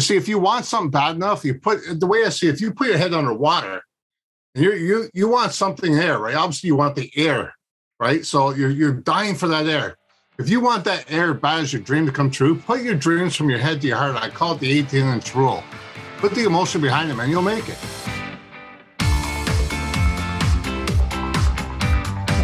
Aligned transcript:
You 0.00 0.02
see, 0.02 0.16
if 0.16 0.28
you 0.28 0.38
want 0.38 0.64
something 0.64 0.90
bad 0.90 1.16
enough, 1.16 1.44
you 1.44 1.52
put 1.52 1.82
the 2.00 2.06
way 2.06 2.24
I 2.24 2.30
see 2.30 2.48
if 2.48 2.62
you 2.62 2.72
put 2.72 2.86
your 2.86 2.96
head 2.96 3.12
underwater, 3.12 3.82
you 4.54 4.72
you 4.72 5.10
you 5.12 5.28
want 5.28 5.52
something 5.52 5.94
there, 5.94 6.18
right? 6.18 6.34
Obviously, 6.34 6.68
you 6.68 6.74
want 6.74 6.96
the 6.96 7.10
air, 7.16 7.54
right? 7.98 8.24
So 8.24 8.54
you're 8.54 8.70
you're 8.70 8.94
dying 8.94 9.34
for 9.34 9.46
that 9.48 9.66
air. 9.66 9.98
If 10.38 10.48
you 10.48 10.60
want 10.60 10.84
that 10.84 11.12
air 11.12 11.34
bad 11.34 11.64
as 11.64 11.74
your 11.74 11.82
dream 11.82 12.06
to 12.06 12.12
come 12.12 12.30
true, 12.30 12.56
put 12.56 12.80
your 12.80 12.94
dreams 12.94 13.36
from 13.36 13.50
your 13.50 13.58
head 13.58 13.82
to 13.82 13.88
your 13.88 13.98
heart. 13.98 14.16
I 14.16 14.30
call 14.30 14.54
it 14.54 14.60
the 14.60 14.72
18 14.72 15.04
inch 15.04 15.34
rule. 15.34 15.62
Put 16.16 16.34
the 16.34 16.44
emotion 16.44 16.80
behind 16.80 17.10
them 17.10 17.20
and 17.20 17.30
you'll 17.30 17.42
make 17.42 17.68
it. 17.68 17.76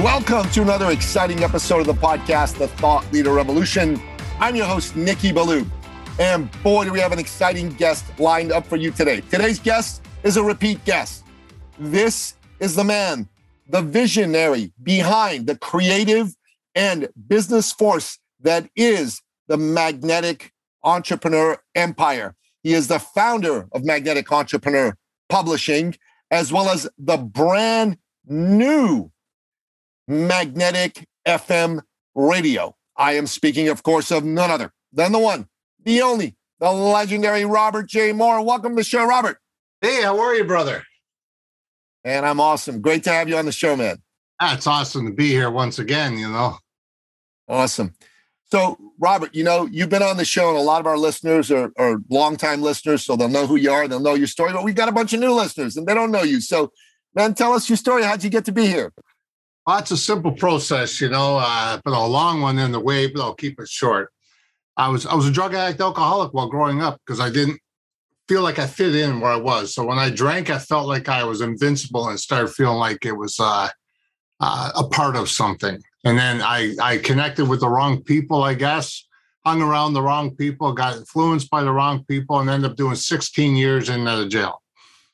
Welcome 0.00 0.48
to 0.52 0.62
another 0.62 0.90
exciting 0.90 1.44
episode 1.44 1.80
of 1.80 1.86
the 1.86 1.92
podcast, 1.92 2.56
The 2.56 2.66
Thought 2.66 3.04
Leader 3.12 3.34
Revolution. 3.34 4.00
I'm 4.40 4.56
your 4.56 4.64
host, 4.64 4.96
Nicky 4.96 5.32
Billou. 5.32 5.66
And 6.18 6.50
boy, 6.62 6.86
do 6.86 6.92
we 6.92 6.98
have 6.98 7.12
an 7.12 7.18
exciting 7.18 7.68
guest 7.68 8.06
lined 8.18 8.52
up 8.52 8.66
for 8.66 8.76
you 8.76 8.90
today. 8.90 9.20
Today's 9.20 9.58
guest 9.58 10.02
is 10.22 10.38
a 10.38 10.42
repeat 10.42 10.82
guest. 10.86 11.24
This 11.78 12.36
is 12.58 12.74
the 12.74 12.84
man, 12.84 13.28
the 13.68 13.82
visionary 13.82 14.72
behind 14.82 15.46
the 15.46 15.58
creative 15.58 16.34
and 16.74 17.10
business 17.28 17.70
force 17.70 18.18
that 18.40 18.70
is 18.74 19.20
the 19.48 19.58
Magnetic 19.58 20.52
Entrepreneur 20.82 21.58
Empire. 21.74 22.34
He 22.62 22.72
is 22.72 22.88
the 22.88 22.98
founder 22.98 23.68
of 23.72 23.84
Magnetic 23.84 24.32
Entrepreneur 24.32 24.96
Publishing, 25.28 25.96
as 26.30 26.50
well 26.50 26.70
as 26.70 26.88
the 26.96 27.18
brand 27.18 27.98
new 28.26 29.11
Magnetic 30.08 31.06
FM 31.26 31.80
Radio. 32.14 32.76
I 32.96 33.12
am 33.12 33.26
speaking, 33.26 33.68
of 33.68 33.82
course, 33.82 34.10
of 34.10 34.24
none 34.24 34.50
other 34.50 34.72
than 34.92 35.12
the 35.12 35.18
one, 35.18 35.48
the 35.84 36.02
only, 36.02 36.36
the 36.60 36.70
legendary 36.70 37.44
Robert 37.44 37.88
J. 37.88 38.12
Moore. 38.12 38.44
Welcome 38.44 38.72
to 38.72 38.76
the 38.76 38.84
show, 38.84 39.04
Robert. 39.04 39.38
Hey, 39.80 40.02
how 40.02 40.18
are 40.20 40.34
you, 40.34 40.44
brother? 40.44 40.84
And 42.04 42.26
I'm 42.26 42.40
awesome. 42.40 42.80
Great 42.80 43.04
to 43.04 43.10
have 43.10 43.28
you 43.28 43.36
on 43.36 43.46
the 43.46 43.52
show, 43.52 43.76
man. 43.76 43.98
It's 44.40 44.66
awesome 44.66 45.06
to 45.06 45.12
be 45.12 45.28
here 45.28 45.50
once 45.50 45.78
again, 45.78 46.18
you 46.18 46.28
know. 46.28 46.56
Awesome. 47.48 47.94
So, 48.50 48.76
Robert, 48.98 49.34
you 49.34 49.44
know, 49.44 49.66
you've 49.66 49.88
been 49.88 50.02
on 50.02 50.18
the 50.18 50.24
show, 50.24 50.50
and 50.50 50.58
a 50.58 50.62
lot 50.62 50.80
of 50.80 50.86
our 50.86 50.98
listeners 50.98 51.50
are, 51.50 51.72
are 51.78 51.98
longtime 52.10 52.60
listeners, 52.60 53.04
so 53.04 53.16
they'll 53.16 53.28
know 53.28 53.46
who 53.46 53.56
you 53.56 53.70
are, 53.70 53.88
they'll 53.88 54.00
know 54.00 54.14
your 54.14 54.26
story. 54.26 54.52
But 54.52 54.64
we've 54.64 54.74
got 54.74 54.88
a 54.88 54.92
bunch 54.92 55.14
of 55.14 55.20
new 55.20 55.32
listeners, 55.32 55.76
and 55.76 55.86
they 55.86 55.94
don't 55.94 56.10
know 56.10 56.22
you. 56.22 56.40
So, 56.40 56.72
man, 57.14 57.34
tell 57.34 57.52
us 57.54 57.70
your 57.70 57.76
story. 57.76 58.02
How'd 58.02 58.24
you 58.24 58.30
get 58.30 58.44
to 58.46 58.52
be 58.52 58.66
here? 58.66 58.92
Well, 59.66 59.78
it's 59.78 59.92
a 59.92 59.96
simple 59.96 60.32
process, 60.32 61.00
you 61.00 61.08
know, 61.08 61.38
uh, 61.40 61.78
but 61.84 61.92
a 61.92 62.04
long 62.04 62.40
one 62.40 62.58
in 62.58 62.72
the 62.72 62.80
way, 62.80 63.06
but 63.06 63.22
I'll 63.22 63.34
keep 63.34 63.60
it 63.60 63.68
short. 63.68 64.12
I 64.76 64.88
was 64.88 65.06
I 65.06 65.14
was 65.14 65.28
a 65.28 65.30
drug 65.30 65.54
addict, 65.54 65.80
alcoholic 65.80 66.32
while 66.32 66.48
growing 66.48 66.82
up 66.82 67.00
because 67.06 67.20
I 67.20 67.30
didn't 67.30 67.60
feel 68.28 68.42
like 68.42 68.58
I 68.58 68.66
fit 68.66 68.96
in 68.96 69.20
where 69.20 69.30
I 69.30 69.36
was. 69.36 69.74
So 69.74 69.84
when 69.84 69.98
I 69.98 70.10
drank, 70.10 70.50
I 70.50 70.58
felt 70.58 70.88
like 70.88 71.08
I 71.08 71.22
was 71.24 71.42
invincible 71.42 72.08
and 72.08 72.18
started 72.18 72.48
feeling 72.48 72.78
like 72.78 73.04
it 73.04 73.16
was 73.16 73.38
uh, 73.38 73.68
uh, 74.40 74.72
a 74.74 74.84
part 74.88 75.14
of 75.14 75.30
something. 75.30 75.80
And 76.04 76.18
then 76.18 76.42
I 76.42 76.74
I 76.82 76.98
connected 76.98 77.48
with 77.48 77.60
the 77.60 77.68
wrong 77.68 78.02
people, 78.02 78.42
I 78.42 78.54
guess, 78.54 79.06
hung 79.44 79.62
around 79.62 79.92
the 79.92 80.02
wrong 80.02 80.34
people, 80.34 80.72
got 80.72 80.96
influenced 80.96 81.50
by 81.50 81.62
the 81.62 81.70
wrong 81.70 82.04
people, 82.06 82.40
and 82.40 82.50
ended 82.50 82.70
up 82.70 82.76
doing 82.76 82.96
16 82.96 83.54
years 83.54 83.90
in 83.90 84.08
out 84.08 84.22
of 84.22 84.28
jail 84.28 84.61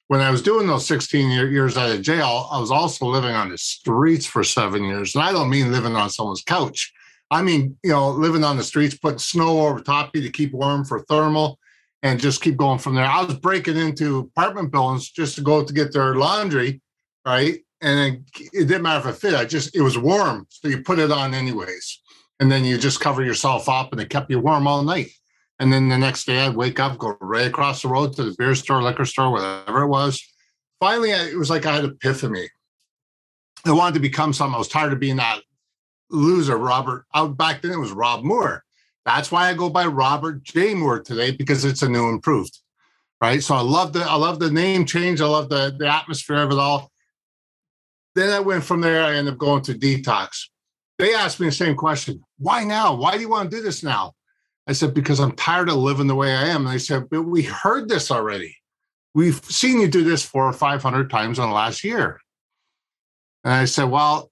when 0.08 0.20
I 0.20 0.30
was 0.30 0.42
doing 0.42 0.66
those 0.66 0.86
16 0.86 1.30
years 1.30 1.76
out 1.76 1.90
of 1.90 2.02
jail, 2.02 2.48
I 2.50 2.58
was 2.58 2.70
also 2.70 3.06
living 3.06 3.34
on 3.34 3.50
the 3.50 3.58
streets 3.58 4.24
for 4.24 4.42
seven 4.42 4.82
years. 4.84 5.14
And 5.14 5.22
I 5.22 5.32
don't 5.32 5.50
mean 5.50 5.70
living 5.70 5.94
on 5.96 6.08
someone's 6.10 6.42
couch. 6.42 6.92
I 7.30 7.42
mean, 7.42 7.76
you 7.84 7.90
know, 7.90 8.08
living 8.10 8.42
on 8.42 8.56
the 8.56 8.64
streets, 8.64 8.96
putting 8.96 9.18
snow 9.18 9.66
over 9.66 9.80
top 9.80 10.16
you 10.16 10.22
to 10.22 10.30
keep 10.30 10.52
warm 10.52 10.86
for 10.86 11.00
thermal 11.00 11.58
and 12.02 12.18
just 12.18 12.40
keep 12.40 12.56
going 12.56 12.78
from 12.78 12.94
there. 12.94 13.04
I 13.04 13.22
was 13.22 13.36
breaking 13.36 13.76
into 13.76 14.30
apartment 14.34 14.72
buildings 14.72 15.10
just 15.10 15.34
to 15.34 15.42
go 15.42 15.62
to 15.62 15.72
get 15.74 15.92
their 15.92 16.14
laundry, 16.14 16.80
right? 17.26 17.58
And 17.82 18.24
it 18.34 18.66
didn't 18.66 18.82
matter 18.82 19.06
if 19.06 19.14
it 19.14 19.20
fit. 19.20 19.34
I 19.34 19.44
just, 19.44 19.76
it 19.76 19.82
was 19.82 19.98
warm. 19.98 20.46
So 20.48 20.68
you 20.68 20.82
put 20.82 20.98
it 20.98 21.12
on 21.12 21.34
anyways. 21.34 22.00
And 22.40 22.50
then 22.50 22.64
you 22.64 22.78
just 22.78 23.00
cover 23.00 23.22
yourself 23.22 23.68
up 23.68 23.92
and 23.92 24.00
it 24.00 24.08
kept 24.08 24.30
you 24.30 24.40
warm 24.40 24.66
all 24.66 24.82
night. 24.82 25.10
And 25.60 25.72
then 25.72 25.88
the 25.88 25.98
next 25.98 26.24
day 26.24 26.40
I'd 26.40 26.54
wake 26.54 26.78
up, 26.78 26.98
go 26.98 27.16
right 27.20 27.46
across 27.46 27.82
the 27.82 27.88
road 27.88 28.14
to 28.14 28.24
the 28.24 28.34
beer 28.38 28.54
store, 28.54 28.82
liquor 28.82 29.04
store, 29.04 29.30
whatever 29.30 29.82
it 29.82 29.88
was. 29.88 30.22
Finally, 30.80 31.10
it 31.10 31.36
was 31.36 31.50
like 31.50 31.66
I 31.66 31.74
had 31.74 31.84
epiphany. 31.84 32.48
I 33.64 33.72
wanted 33.72 33.94
to 33.94 34.00
become 34.00 34.32
something. 34.32 34.54
I 34.54 34.58
was 34.58 34.68
tired 34.68 34.92
of 34.92 35.00
being 35.00 35.16
that 35.16 35.40
loser, 36.10 36.56
Robert. 36.56 37.06
Out 37.14 37.36
back 37.36 37.62
then 37.62 37.72
it 37.72 37.78
was 37.78 37.90
Rob 37.90 38.22
Moore. 38.22 38.64
That's 39.04 39.32
why 39.32 39.48
I 39.48 39.54
go 39.54 39.68
by 39.68 39.86
Robert 39.86 40.42
J. 40.44 40.74
Moore 40.74 41.00
today 41.00 41.32
because 41.32 41.64
it's 41.64 41.82
a 41.82 41.88
new 41.88 42.08
improved. 42.08 42.58
Right. 43.20 43.42
So 43.42 43.56
I 43.56 43.60
love 43.62 43.92
the 43.92 44.04
I 44.04 44.14
love 44.14 44.38
the 44.38 44.50
name 44.50 44.84
change. 44.84 45.20
I 45.20 45.26
love 45.26 45.48
the, 45.48 45.74
the 45.76 45.88
atmosphere 45.88 46.36
of 46.36 46.52
it 46.52 46.58
all. 46.58 46.92
Then 48.14 48.30
I 48.30 48.40
went 48.40 48.64
from 48.64 48.80
there, 48.80 49.04
I 49.04 49.14
ended 49.14 49.34
up 49.34 49.38
going 49.38 49.62
to 49.62 49.74
detox. 49.74 50.46
They 50.98 51.14
asked 51.14 51.40
me 51.40 51.46
the 51.46 51.52
same 51.52 51.76
question. 51.76 52.22
Why 52.38 52.64
now? 52.64 52.94
Why 52.94 53.14
do 53.14 53.20
you 53.20 53.28
want 53.28 53.50
to 53.50 53.56
do 53.56 53.62
this 53.62 53.82
now? 53.82 54.14
I 54.68 54.72
said, 54.72 54.92
because 54.92 55.18
I'm 55.18 55.32
tired 55.32 55.70
of 55.70 55.76
living 55.76 56.06
the 56.06 56.14
way 56.14 56.34
I 56.34 56.48
am. 56.48 56.66
And 56.66 56.74
they 56.74 56.78
said, 56.78 57.08
but 57.10 57.22
we 57.22 57.42
heard 57.42 57.88
this 57.88 58.10
already. 58.10 58.54
We've 59.14 59.42
seen 59.46 59.80
you 59.80 59.88
do 59.88 60.04
this 60.04 60.22
four 60.22 60.44
or 60.44 60.52
500 60.52 61.08
times 61.08 61.38
in 61.38 61.46
the 61.46 61.54
last 61.54 61.82
year. 61.82 62.20
And 63.44 63.54
I 63.54 63.64
said, 63.64 63.84
well, 63.84 64.30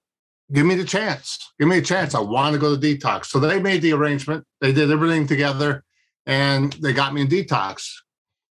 give 0.53 0.67
me 0.67 0.75
the 0.75 0.85
chance. 0.85 1.39
Give 1.59 1.67
me 1.67 1.79
a 1.79 1.81
chance. 1.81 2.13
I 2.13 2.19
want 2.19 2.53
to 2.53 2.59
go 2.59 2.75
to 2.75 2.79
detox. 2.79 3.25
So 3.25 3.39
they 3.39 3.59
made 3.59 3.81
the 3.81 3.93
arrangement. 3.93 4.45
They 4.61 4.71
did 4.71 4.91
everything 4.91 5.25
together 5.25 5.83
and 6.27 6.71
they 6.73 6.93
got 6.93 7.15
me 7.15 7.21
in 7.21 7.27
detox. 7.27 7.89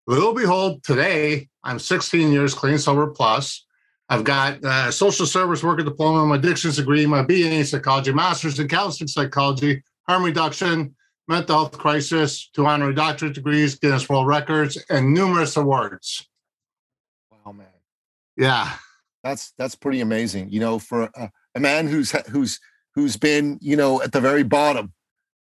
Little 0.06 0.36
behold, 0.36 0.84
today 0.84 1.50
I'm 1.64 1.80
16 1.80 2.32
years 2.32 2.54
clean, 2.54 2.78
sober 2.78 3.08
plus. 3.08 3.66
I've 4.08 4.24
got 4.24 4.64
a 4.64 4.92
social 4.92 5.26
service 5.26 5.64
worker 5.64 5.84
diploma, 5.84 6.26
my 6.28 6.36
addictions 6.36 6.76
degree, 6.76 7.06
my 7.08 7.24
BA 7.24 7.50
in 7.50 7.66
psychology, 7.66 8.14
master's 8.14 8.60
in 8.60 8.68
counseling 8.68 9.08
psychology, 9.08 9.82
harm 10.06 10.24
reduction, 10.24 10.96
mental 11.28 11.56
health 11.56 11.78
crisis, 11.78 12.50
two 12.54 12.66
honorary 12.66 12.94
doctorate 12.94 13.34
degrees, 13.34 13.76
Guinness 13.76 14.10
World 14.10 14.28
Records, 14.28 14.78
and 14.90 15.14
numerous 15.14 15.56
awards. 15.58 16.28
Wow, 17.32 17.54
man. 17.54 17.68
Yeah, 18.38 18.74
that's 19.24 19.54
that's 19.58 19.76
pretty 19.76 20.02
amazing. 20.02 20.52
You 20.52 20.60
know, 20.60 20.80
for 20.80 21.04
a, 21.16 21.32
a 21.56 21.60
man 21.60 21.88
who's 21.88 22.12
who's 22.28 22.60
who's 22.96 23.18
been 23.18 23.58
you 23.62 23.76
know 23.76 24.02
at 24.02 24.12
the 24.12 24.22
very 24.22 24.44
bottom, 24.44 24.94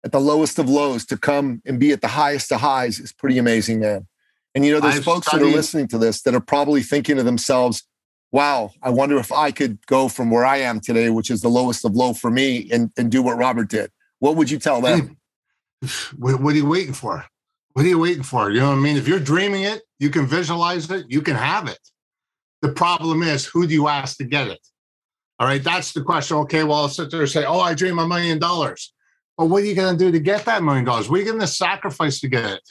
at 0.04 0.12
the 0.12 0.20
lowest 0.20 0.60
of 0.60 0.70
lows, 0.70 1.06
to 1.08 1.18
come 1.18 1.62
and 1.66 1.80
be 1.80 1.92
at 1.92 2.02
the 2.02 2.08
highest 2.08 2.52
of 2.52 2.62
highs 2.62 3.00
is 3.00 3.14
pretty 3.14 3.38
amazing, 3.38 3.80
man. 3.80 4.08
And 4.56 4.66
you 4.66 4.74
know, 4.74 4.80
there's 4.80 4.98
I've 4.98 5.04
folks 5.04 5.28
studied, 5.28 5.46
that 5.46 5.50
are 5.50 5.56
listening 5.56 5.88
to 5.90 5.98
this 5.98 6.22
that 6.24 6.36
are 6.36 6.42
probably 6.42 6.82
thinking 6.82 7.18
to 7.18 7.24
themselves, 7.24 7.84
"Wow, 8.32 8.72
I 8.82 8.90
wonder 8.90 9.18
if 9.18 9.32
I 9.32 9.52
could 9.52 9.86
go 9.86 10.08
from 10.08 10.32
where 10.32 10.46
I 10.46 10.58
am 10.58 10.80
today, 10.80 11.10
which 11.10 11.30
is 11.30 11.42
the 11.42 11.50
lowest 11.50 11.86
of 11.86 11.96
low 11.96 12.14
for 12.14 12.32
me, 12.32 12.70
and 12.72 12.92
and 12.98 13.12
do 13.12 13.22
what 13.22 13.38
Robert 13.38 13.70
did." 13.70 13.92
What 14.20 14.36
would 14.36 14.52
you 14.52 14.60
tell 14.60 14.82
them? 14.82 15.00
Hmm. 15.00 15.14
What, 16.18 16.42
what 16.42 16.54
are 16.54 16.58
you 16.58 16.68
waiting 16.68 16.94
for? 16.94 17.26
What 17.74 17.86
are 17.86 17.90
you 17.90 18.00
waiting 18.00 18.24
for? 18.24 18.50
You 18.50 18.60
know 18.60 18.70
what 18.70 18.78
I 18.78 18.82
mean? 18.82 18.98
If 18.98 19.08
you're 19.08 19.20
dreaming 19.20 19.64
it, 19.64 19.82
you 20.00 20.10
can 20.10 20.26
visualize 20.26 20.90
it, 20.90 21.06
you 21.10 21.22
can 21.22 21.36
have 21.36 21.68
it. 21.68 21.80
The 22.62 22.70
problem 22.70 23.24
is, 23.24 23.46
who 23.46 23.68
do 23.68 23.74
you 23.74 23.88
ask 23.88 24.18
to 24.18 24.26
get 24.26 24.48
it? 24.48 24.60
All 25.40 25.48
right, 25.48 25.64
that's 25.64 25.94
the 25.94 26.02
question. 26.02 26.38
Okay, 26.38 26.64
well, 26.64 26.80
I'll 26.80 26.90
sit 26.90 27.12
there 27.12 27.22
and 27.22 27.30
say, 27.30 27.46
oh, 27.46 27.62
I 27.62 27.74
dream 27.74 28.00
a 28.00 28.08
million 28.08 28.40
dollars. 28.40 28.94
But 29.38 29.46
what 29.46 29.64
are 29.64 29.66
you 29.66 29.76
going 29.76 29.98
to 29.98 30.06
do 30.06 30.12
to 30.12 30.20
get 30.20 30.44
that 30.46 30.64
million 30.64 30.84
dollars? 30.84 31.10
What 31.10 31.18
are 31.18 31.24
you 31.24 31.30
going 31.30 31.40
to 31.40 31.48
sacrifice 31.48 32.20
to 32.20 32.28
get 32.28 32.44
it? 32.44 32.62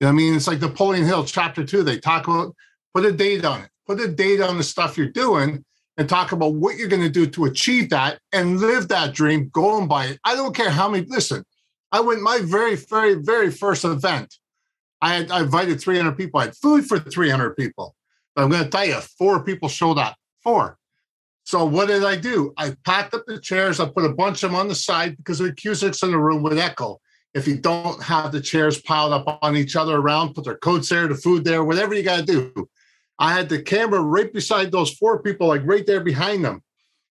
You 0.00 0.06
know 0.06 0.10
I 0.10 0.12
mean? 0.12 0.34
It's 0.34 0.46
like 0.46 0.60
Napoleon 0.60 1.06
Hill, 1.06 1.24
chapter 1.24 1.64
two. 1.64 1.82
They 1.82 1.98
talk 1.98 2.26
about 2.28 2.54
put 2.94 3.06
a 3.06 3.12
date 3.12 3.44
on 3.44 3.62
it, 3.62 3.70
put 3.86 4.00
a 4.00 4.08
date 4.08 4.42
on 4.42 4.58
the 4.58 4.62
stuff 4.62 4.98
you're 4.98 5.08
doing, 5.08 5.64
and 5.96 6.08
talk 6.08 6.32
about 6.32 6.54
what 6.54 6.76
you're 6.76 6.88
going 6.88 7.02
to 7.02 7.08
do 7.08 7.26
to 7.26 7.46
achieve 7.46 7.90
that 7.90 8.18
and 8.32 8.60
live 8.60 8.88
that 8.88 9.14
dream, 9.14 9.48
go 9.52 9.78
and 9.78 9.88
buy 9.88 10.06
it. 10.06 10.18
I 10.24 10.34
don't 10.34 10.54
care 10.54 10.70
how 10.70 10.88
many, 10.88 11.06
listen, 11.06 11.44
I 11.92 12.00
went 12.00 12.22
my 12.22 12.40
very, 12.42 12.76
very, 12.76 13.14
very 13.14 13.50
first 13.50 13.84
event. 13.84 14.36
I 15.02 15.14
had 15.14 15.30
I 15.30 15.40
invited 15.40 15.80
300 15.80 16.12
people. 16.16 16.40
I 16.40 16.44
had 16.46 16.56
food 16.56 16.86
for 16.86 16.98
300 16.98 17.56
people. 17.56 17.94
But 18.34 18.44
I'm 18.44 18.50
going 18.50 18.64
to 18.64 18.70
tell 18.70 18.84
you, 18.84 19.00
four 19.18 19.42
people 19.42 19.68
showed 19.68 19.98
up. 19.98 20.16
Four. 20.42 20.78
So 21.44 21.64
what 21.64 21.88
did 21.88 22.04
I 22.04 22.16
do? 22.16 22.52
I 22.56 22.74
packed 22.84 23.14
up 23.14 23.24
the 23.26 23.40
chairs. 23.40 23.80
I 23.80 23.88
put 23.88 24.04
a 24.04 24.12
bunch 24.12 24.42
of 24.42 24.50
them 24.50 24.60
on 24.60 24.68
the 24.68 24.74
side 24.74 25.16
because 25.16 25.38
the 25.38 25.46
acoustics 25.46 26.02
in 26.02 26.12
the 26.12 26.18
room 26.18 26.42
would 26.42 26.58
echo. 26.58 27.00
If 27.34 27.46
you 27.46 27.56
don't 27.56 28.02
have 28.02 28.32
the 28.32 28.40
chairs 28.40 28.80
piled 28.80 29.12
up 29.12 29.38
on 29.42 29.56
each 29.56 29.76
other 29.76 29.96
around, 29.96 30.34
put 30.34 30.44
their 30.44 30.56
coats 30.56 30.88
there, 30.88 31.08
the 31.08 31.14
food 31.14 31.44
there, 31.44 31.64
whatever 31.64 31.94
you 31.94 32.02
got 32.02 32.20
to 32.20 32.24
do. 32.24 32.68
I 33.18 33.32
had 33.32 33.48
the 33.48 33.62
camera 33.62 34.00
right 34.00 34.32
beside 34.32 34.72
those 34.72 34.92
four 34.92 35.22
people, 35.22 35.46
like 35.48 35.62
right 35.64 35.86
there 35.86 36.00
behind 36.00 36.44
them. 36.44 36.62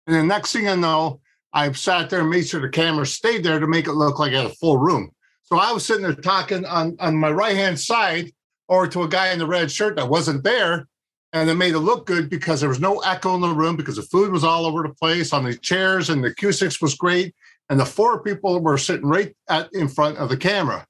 And 0.08 0.16
the 0.16 0.24
next 0.24 0.52
thing 0.52 0.68
I 0.68 0.76
know, 0.76 1.22
I 1.54 1.72
sat 1.72 2.10
there 2.10 2.22
and 2.22 2.30
made 2.30 2.48
sure 2.48 2.62
the 2.62 2.70
camera 2.70 3.06
stayed 3.06 3.44
there 3.44 3.60
to 3.60 3.68
make 3.68 3.88
it 3.88 3.94
look 3.94 4.20
like 4.20 4.34
I 4.34 4.42
had 4.42 4.52
a 4.52 4.56
full 4.56 4.78
room. 4.78 5.12
So 5.44 5.58
I 5.58 5.72
was 5.72 5.86
sitting 5.86 6.04
there 6.04 6.14
talking 6.14 6.66
on, 6.66 6.96
on 7.00 7.16
my 7.16 7.32
right 7.32 7.56
hand 7.56 7.80
side 7.80 8.32
or 8.68 8.88
to 8.88 9.04
a 9.04 9.08
guy 9.08 9.32
in 9.32 9.40
the 9.40 9.48
red 9.48 9.72
shirt 9.72 9.96
that 9.96 10.10
wasn't 10.10 10.44
there. 10.44 10.88
And 11.34 11.50
it 11.50 11.56
made 11.56 11.76
it 11.76 11.80
look 11.80 12.06
good 12.06 12.30
because 12.30 12.60
there 12.60 12.70
was 12.70 12.80
no 12.80 13.00
echo 13.00 13.36
in 13.36 13.42
the 13.42 13.50
room 13.50 13.76
because 13.76 13.96
the 13.96 14.04
food 14.04 14.32
was 14.32 14.44
all 14.44 14.66
over 14.66 14.84
the 14.84 14.94
place 14.94 15.34
on 15.34 15.44
the 15.44 15.56
chairs 15.56 16.10
and 16.10 16.24
the 16.24 16.30
acoustics 16.30 16.82
was 16.82 16.96
great. 16.96 17.36
And 17.70 17.80
the 17.80 17.86
four 17.86 18.22
people 18.24 18.60
were 18.60 18.78
sitting 18.78 19.06
right 19.06 19.36
at, 19.48 19.70
in 19.74 19.88
front 19.88 20.18
of 20.18 20.30
the 20.30 20.38
camera. 20.38 20.86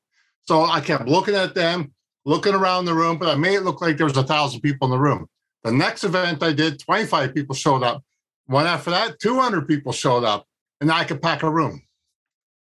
So 0.48 0.64
I 0.64 0.82
kept 0.82 1.08
looking 1.08 1.36
at 1.36 1.56
them, 1.56 1.94
looking 2.26 2.54
around 2.54 2.86
the 2.86 2.94
room, 2.94 3.18
but 3.18 3.30
I 3.30 3.36
made 3.36 3.56
it 3.56 3.64
look 3.64 3.82
like 3.82 3.98
there 3.98 4.06
was 4.06 4.18
a 4.18 4.24
thousand 4.24 4.62
people 4.62 4.88
in 4.88 4.92
the 4.92 5.00
room. 5.00 5.28
The 5.64 5.72
next 5.72 6.04
event 6.04 6.42
I 6.42 6.54
did, 6.54 6.80
25 6.80 7.34
people 7.34 7.56
showed 7.56 7.84
up. 7.84 8.04
One 8.48 8.66
after 8.66 8.92
that, 8.92 9.20
200 9.20 9.68
people 9.68 9.92
showed 9.92 10.24
up, 10.24 10.48
and 10.82 10.92
I 10.92 11.04
could 11.04 11.22
pack 11.22 11.44
a 11.44 11.50
room. 11.50 11.82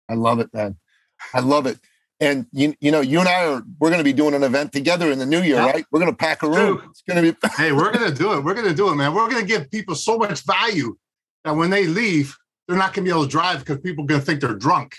I 0.09 0.13
love 0.13 0.39
it, 0.39 0.53
man. 0.53 0.77
I 1.33 1.39
love 1.39 1.65
it. 1.65 1.79
And 2.19 2.47
you, 2.51 2.73
you 2.79 2.91
know, 2.91 3.01
you 3.01 3.19
and 3.19 3.29
I 3.29 3.45
are 3.45 3.63
we're 3.79 3.89
going 3.89 3.99
to 3.99 4.03
be 4.03 4.13
doing 4.13 4.33
an 4.33 4.41
event 4.41 4.71
together 4.71 5.11
in 5.11 5.19
the 5.19 5.25
new 5.25 5.41
year, 5.41 5.59
right? 5.59 5.85
We're 5.91 5.99
going 5.99 6.11
to 6.11 6.17
pack 6.17 6.41
a 6.41 6.49
room. 6.49 6.81
It's 6.89 7.03
going 7.03 7.23
to 7.23 7.31
be. 7.31 7.37
hey, 7.57 7.71
we're 7.71 7.91
going 7.91 8.09
to 8.09 8.15
do 8.15 8.33
it. 8.33 8.43
We're 8.43 8.55
going 8.55 8.67
to 8.67 8.73
do 8.73 8.89
it, 8.89 8.95
man. 8.95 9.13
We're 9.13 9.29
going 9.29 9.41
to 9.41 9.47
give 9.47 9.69
people 9.69 9.93
so 9.93 10.17
much 10.17 10.43
value 10.43 10.97
that 11.43 11.51
when 11.51 11.69
they 11.69 11.85
leave, 11.85 12.35
they're 12.67 12.77
not 12.77 12.93
going 12.93 13.05
to 13.05 13.09
be 13.09 13.15
able 13.15 13.25
to 13.25 13.29
drive 13.29 13.59
because 13.59 13.79
people 13.79 14.03
are 14.03 14.07
going 14.07 14.19
to 14.19 14.25
think 14.25 14.41
they're 14.41 14.55
drunk. 14.55 14.95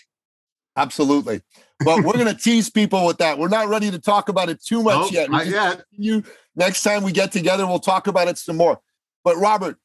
Absolutely. 0.77 1.43
But 1.85 2.05
we're 2.05 2.13
going 2.13 2.27
to 2.35 2.41
tease 2.41 2.71
people 2.71 3.05
with 3.05 3.19
that. 3.19 3.37
We're 3.37 3.49
not 3.49 3.67
ready 3.67 3.91
to 3.91 3.99
talk 3.99 4.29
about 4.29 4.49
it 4.49 4.63
too 4.63 4.85
much 4.85 4.97
nope, 4.97 5.13
yet. 5.13 5.31
Not 5.31 5.47
yet. 5.49 5.83
You 5.91 6.23
next 6.55 6.85
time 6.85 7.03
we 7.03 7.11
get 7.11 7.33
together, 7.33 7.67
we'll 7.67 7.81
talk 7.81 8.07
about 8.07 8.29
it 8.29 8.39
some 8.39 8.57
more. 8.57 8.79
But 9.25 9.37
Robert, 9.37 9.77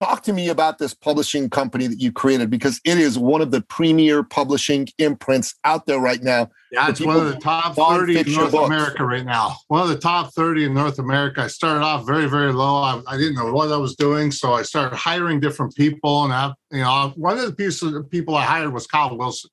Talk 0.00 0.22
to 0.24 0.32
me 0.32 0.48
about 0.48 0.78
this 0.78 0.94
publishing 0.94 1.50
company 1.50 1.88
that 1.88 2.00
you 2.00 2.12
created 2.12 2.50
because 2.50 2.80
it 2.84 2.98
is 2.98 3.18
one 3.18 3.40
of 3.40 3.50
the 3.50 3.62
premier 3.62 4.22
publishing 4.22 4.86
imprints 4.98 5.56
out 5.64 5.86
there 5.86 5.98
right 5.98 6.22
now. 6.22 6.50
Yeah, 6.70 6.88
it's 6.88 7.00
one 7.00 7.16
of 7.16 7.26
the 7.26 7.40
top 7.40 7.74
30 7.74 8.20
in 8.20 8.32
North 8.32 8.52
books. 8.52 8.66
America 8.66 9.04
right 9.04 9.24
now. 9.24 9.56
One 9.66 9.82
of 9.82 9.88
the 9.88 9.98
top 9.98 10.32
30 10.34 10.66
in 10.66 10.74
North 10.74 11.00
America. 11.00 11.42
I 11.42 11.48
started 11.48 11.82
off 11.82 12.06
very, 12.06 12.26
very 12.26 12.52
low. 12.52 12.76
I, 12.76 13.02
I 13.08 13.16
didn't 13.16 13.34
know 13.34 13.52
what 13.52 13.72
I 13.72 13.76
was 13.76 13.96
doing. 13.96 14.30
So 14.30 14.52
I 14.52 14.62
started 14.62 14.94
hiring 14.94 15.40
different 15.40 15.74
people. 15.74 16.22
And 16.22 16.32
I, 16.32 16.52
you 16.70 16.82
know, 16.82 17.12
one 17.16 17.36
of 17.36 17.46
the 17.46 17.54
pieces 17.54 17.92
of 17.92 18.08
people 18.08 18.36
I 18.36 18.44
hired 18.44 18.72
was 18.72 18.86
Kyle 18.86 19.16
Wilson. 19.16 19.50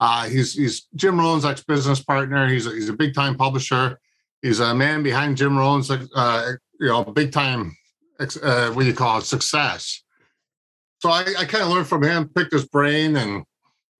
Uh, 0.00 0.24
he's 0.28 0.54
he's 0.54 0.88
Jim 0.96 1.16
Rohn's 1.18 1.44
ex 1.44 1.62
business 1.62 2.02
partner. 2.02 2.48
He's 2.48 2.66
a, 2.66 2.72
he's 2.72 2.88
a 2.88 2.92
big 2.92 3.14
time 3.14 3.36
publisher. 3.36 4.00
He's 4.42 4.58
a 4.58 4.74
man 4.74 5.04
behind 5.04 5.36
Jim 5.36 5.56
Rohn's, 5.56 5.90
uh, 5.90 6.52
you 6.80 6.88
know, 6.88 7.04
big 7.04 7.30
time 7.30 7.76
uh, 8.20 8.70
what 8.70 8.82
do 8.82 8.88
you 8.88 8.94
call 8.94 9.18
it, 9.18 9.24
success. 9.24 10.02
So 11.00 11.10
I, 11.10 11.20
I 11.38 11.44
kind 11.44 11.64
of 11.64 11.70
learned 11.70 11.86
from 11.86 12.02
him, 12.02 12.28
picked 12.28 12.52
his 12.52 12.66
brain, 12.66 13.16
and 13.16 13.44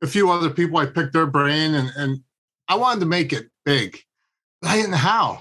a 0.03 0.07
few 0.07 0.31
other 0.31 0.51
people. 0.51 0.79
I 0.79 0.87
picked 0.87 1.13
their 1.13 1.27
brain, 1.27 1.75
and 1.75 1.91
and 1.97 2.21
I 2.69 2.77
wanted 2.77 3.01
to 3.01 3.07
make 3.07 3.33
it 3.33 3.49
big, 3.65 4.01
but 4.63 4.71
I 4.71 4.77
didn't 4.77 4.93
know 4.93 4.97
how. 4.97 5.41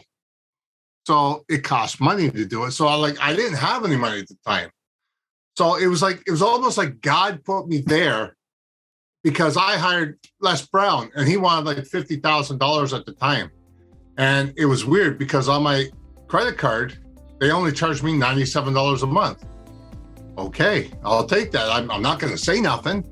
So 1.05 1.43
it 1.49 1.63
cost 1.63 1.99
money 1.99 2.29
to 2.29 2.45
do 2.45 2.65
it. 2.65 2.71
So 2.71 2.87
I 2.87 2.95
like 2.95 3.19
I 3.19 3.35
didn't 3.35 3.57
have 3.57 3.85
any 3.85 3.95
money 3.95 4.19
at 4.19 4.27
the 4.27 4.37
time. 4.45 4.69
So 5.57 5.75
it 5.75 5.87
was 5.87 6.01
like 6.01 6.21
it 6.25 6.31
was 6.31 6.41
almost 6.41 6.77
like 6.77 7.01
God 7.01 7.43
put 7.43 7.67
me 7.67 7.79
there 7.79 8.35
because 9.23 9.55
I 9.55 9.77
hired 9.77 10.17
Les 10.41 10.65
Brown 10.65 11.11
and 11.15 11.27
he 11.27 11.37
wanted 11.37 11.65
like 11.65 11.85
fifty 11.85 12.17
thousand 12.17 12.57
dollars 12.57 12.93
at 12.93 13.05
the 13.05 13.13
time, 13.13 13.51
and 14.17 14.53
it 14.57 14.65
was 14.65 14.85
weird 14.85 15.17
because 15.17 15.47
on 15.47 15.63
my 15.63 15.89
credit 16.27 16.57
card 16.57 16.97
they 17.44 17.51
only 17.51 17.74
charge 17.74 18.01
me 18.01 18.13
$97 18.13 19.04
a 19.04 19.06
month. 19.06 19.45
Okay, 20.38 20.90
I'll 21.04 21.25
take 21.25 21.51
that. 21.51 21.69
I'm, 21.69 21.92
I'm 21.92 22.01
not 22.01 22.18
going 22.18 22.31
to 22.31 22.38
say 22.38 22.62
nothing. 22.62 23.06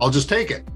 I'll 0.00 0.08
just 0.08 0.28
take 0.28 0.50
it. 0.50 0.66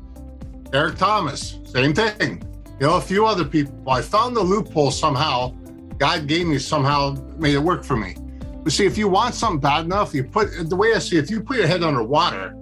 Eric 0.74 0.98
Thomas, 0.98 1.58
same 1.64 1.94
thing. 1.94 2.42
You 2.78 2.86
know, 2.88 2.96
a 2.96 3.00
few 3.00 3.24
other 3.24 3.46
people. 3.46 3.88
I 3.88 4.02
found 4.02 4.36
the 4.36 4.42
loophole 4.42 4.90
somehow. 4.90 5.54
God 5.96 6.26
gave 6.26 6.46
me 6.46 6.58
somehow, 6.58 7.16
made 7.38 7.54
it 7.54 7.62
work 7.62 7.82
for 7.82 7.96
me. 7.96 8.14
But 8.62 8.72
see, 8.74 8.84
if 8.84 8.98
you 8.98 9.08
want 9.08 9.34
something 9.34 9.60
bad 9.60 9.86
enough, 9.86 10.14
you 10.14 10.24
put 10.24 10.68
the 10.68 10.76
way 10.76 10.92
I 10.94 10.98
see 10.98 11.16
if 11.16 11.30
you 11.30 11.40
put 11.40 11.56
your 11.56 11.66
head 11.66 11.82
underwater, 11.82 12.54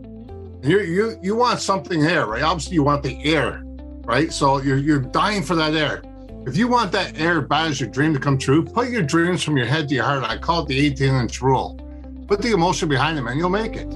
you 0.62 0.81
you 0.81 1.19
you 1.23 1.35
want 1.35 1.61
something 1.61 2.00
there, 2.00 2.27
right? 2.27 2.43
Obviously, 2.43 2.75
you 2.75 2.82
want 2.82 3.03
the 3.03 3.23
air, 3.25 3.62
right? 4.05 4.32
So 4.32 4.61
you're 4.62 4.79
you're 4.79 5.00
dying 5.00 5.43
for 5.43 5.56
that 5.56 5.75
air. 5.75 6.03
If 6.46 6.56
you 6.56 6.69
want 6.69 6.90
that 6.92 7.20
air 7.20 7.46
as 7.50 7.81
your 7.81 7.90
dream 7.90 8.14
to 8.14 8.19
come 8.19 8.38
true, 8.38 8.64
put 8.64 8.88
your 8.88 9.02
dreams 9.02 9.42
from 9.42 9.58
your 9.58 9.66
head 9.66 9.90
to 9.90 9.94
your 9.94 10.04
heart. 10.04 10.25
I 10.25 10.38
call 10.38 10.62
it 10.62 10.69
the 10.69 10.87
18 10.87 11.14
inch 11.14 11.42
rule. 11.42 11.78
Put 12.26 12.40
the 12.40 12.52
emotion 12.52 12.88
behind 12.88 13.19
them 13.19 13.26
and 13.26 13.38
you'll 13.38 13.50
make 13.50 13.76
it. 13.76 13.88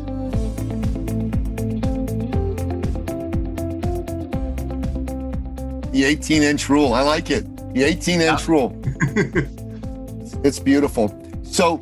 The 5.91 6.05
18 6.05 6.43
inch 6.43 6.69
rule. 6.69 6.93
I 6.93 7.01
like 7.01 7.31
it. 7.31 7.45
The 7.73 7.83
18 7.83 8.21
inch 8.21 8.41
yeah. 8.41 8.47
rule. 8.47 8.79
it's 10.45 10.59
beautiful. 10.59 11.19
So 11.45 11.81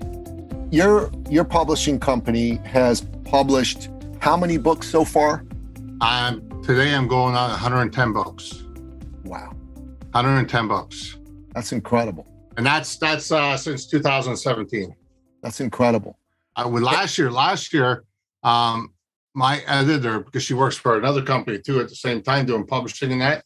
your 0.70 1.10
your 1.28 1.44
publishing 1.44 1.98
company 1.98 2.56
has 2.64 3.00
published 3.24 3.88
how 4.20 4.36
many 4.36 4.58
books 4.58 4.88
so 4.88 5.04
far? 5.04 5.44
Um, 6.00 6.62
today 6.62 6.94
I'm 6.94 7.08
going 7.08 7.34
on 7.34 7.50
110 7.50 8.12
books. 8.12 8.62
110 10.12 10.68
bucks. 10.68 11.16
That's 11.54 11.72
incredible. 11.72 12.26
And 12.56 12.66
that's 12.66 12.96
that's 12.96 13.32
uh, 13.32 13.56
since 13.56 13.86
2017. 13.86 14.94
That's 15.42 15.60
incredible. 15.60 16.18
Uh, 16.54 16.68
with 16.68 16.82
last 16.82 17.16
year, 17.16 17.30
last 17.30 17.72
year, 17.72 18.04
um, 18.42 18.92
my 19.34 19.62
editor, 19.66 20.20
because 20.20 20.42
she 20.42 20.52
works 20.52 20.76
for 20.76 20.98
another 20.98 21.22
company 21.22 21.58
too 21.58 21.80
at 21.80 21.88
the 21.88 21.94
same 21.94 22.22
time 22.22 22.44
doing 22.44 22.66
publishing 22.66 23.12
and 23.12 23.22
that, 23.22 23.44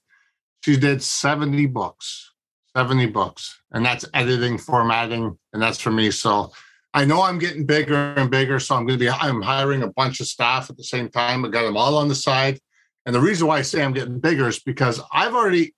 she 0.63 0.77
did 0.77 1.01
70 1.01 1.67
books, 1.67 2.33
70 2.77 3.07
books. 3.07 3.61
And 3.71 3.85
that's 3.87 4.05
editing, 4.13 4.59
formatting, 4.59 5.39
and 5.53 5.63
that's 5.63 5.81
for 5.81 5.93
me. 5.93 6.11
So 6.11 6.51
I 6.93 7.05
know 7.05 7.23
I'm 7.23 7.39
getting 7.39 7.65
bigger 7.65 7.95
and 8.17 8.29
bigger. 8.29 8.59
So 8.59 8.75
I'm 8.75 8.87
going 8.87 8.99
to 8.99 9.05
be, 9.05 9.09
I'm 9.09 9.41
hiring 9.41 9.85
a 9.85 9.93
bunch 9.93 10.19
of 10.19 10.27
staff 10.27 10.69
at 10.69 10.77
the 10.77 10.83
same 10.83 11.09
time. 11.09 11.45
I 11.45 11.49
got 11.49 11.63
them 11.63 11.77
all 11.77 11.97
on 11.97 12.09
the 12.09 12.17
side. 12.17 12.59
And 13.05 13.15
the 13.15 13.21
reason 13.21 13.47
why 13.47 13.59
I 13.59 13.63
say 13.63 13.85
I'm 13.85 13.93
getting 13.93 14.19
bigger 14.19 14.49
is 14.49 14.59
because 14.59 15.01
I've 15.13 15.35
already 15.35 15.77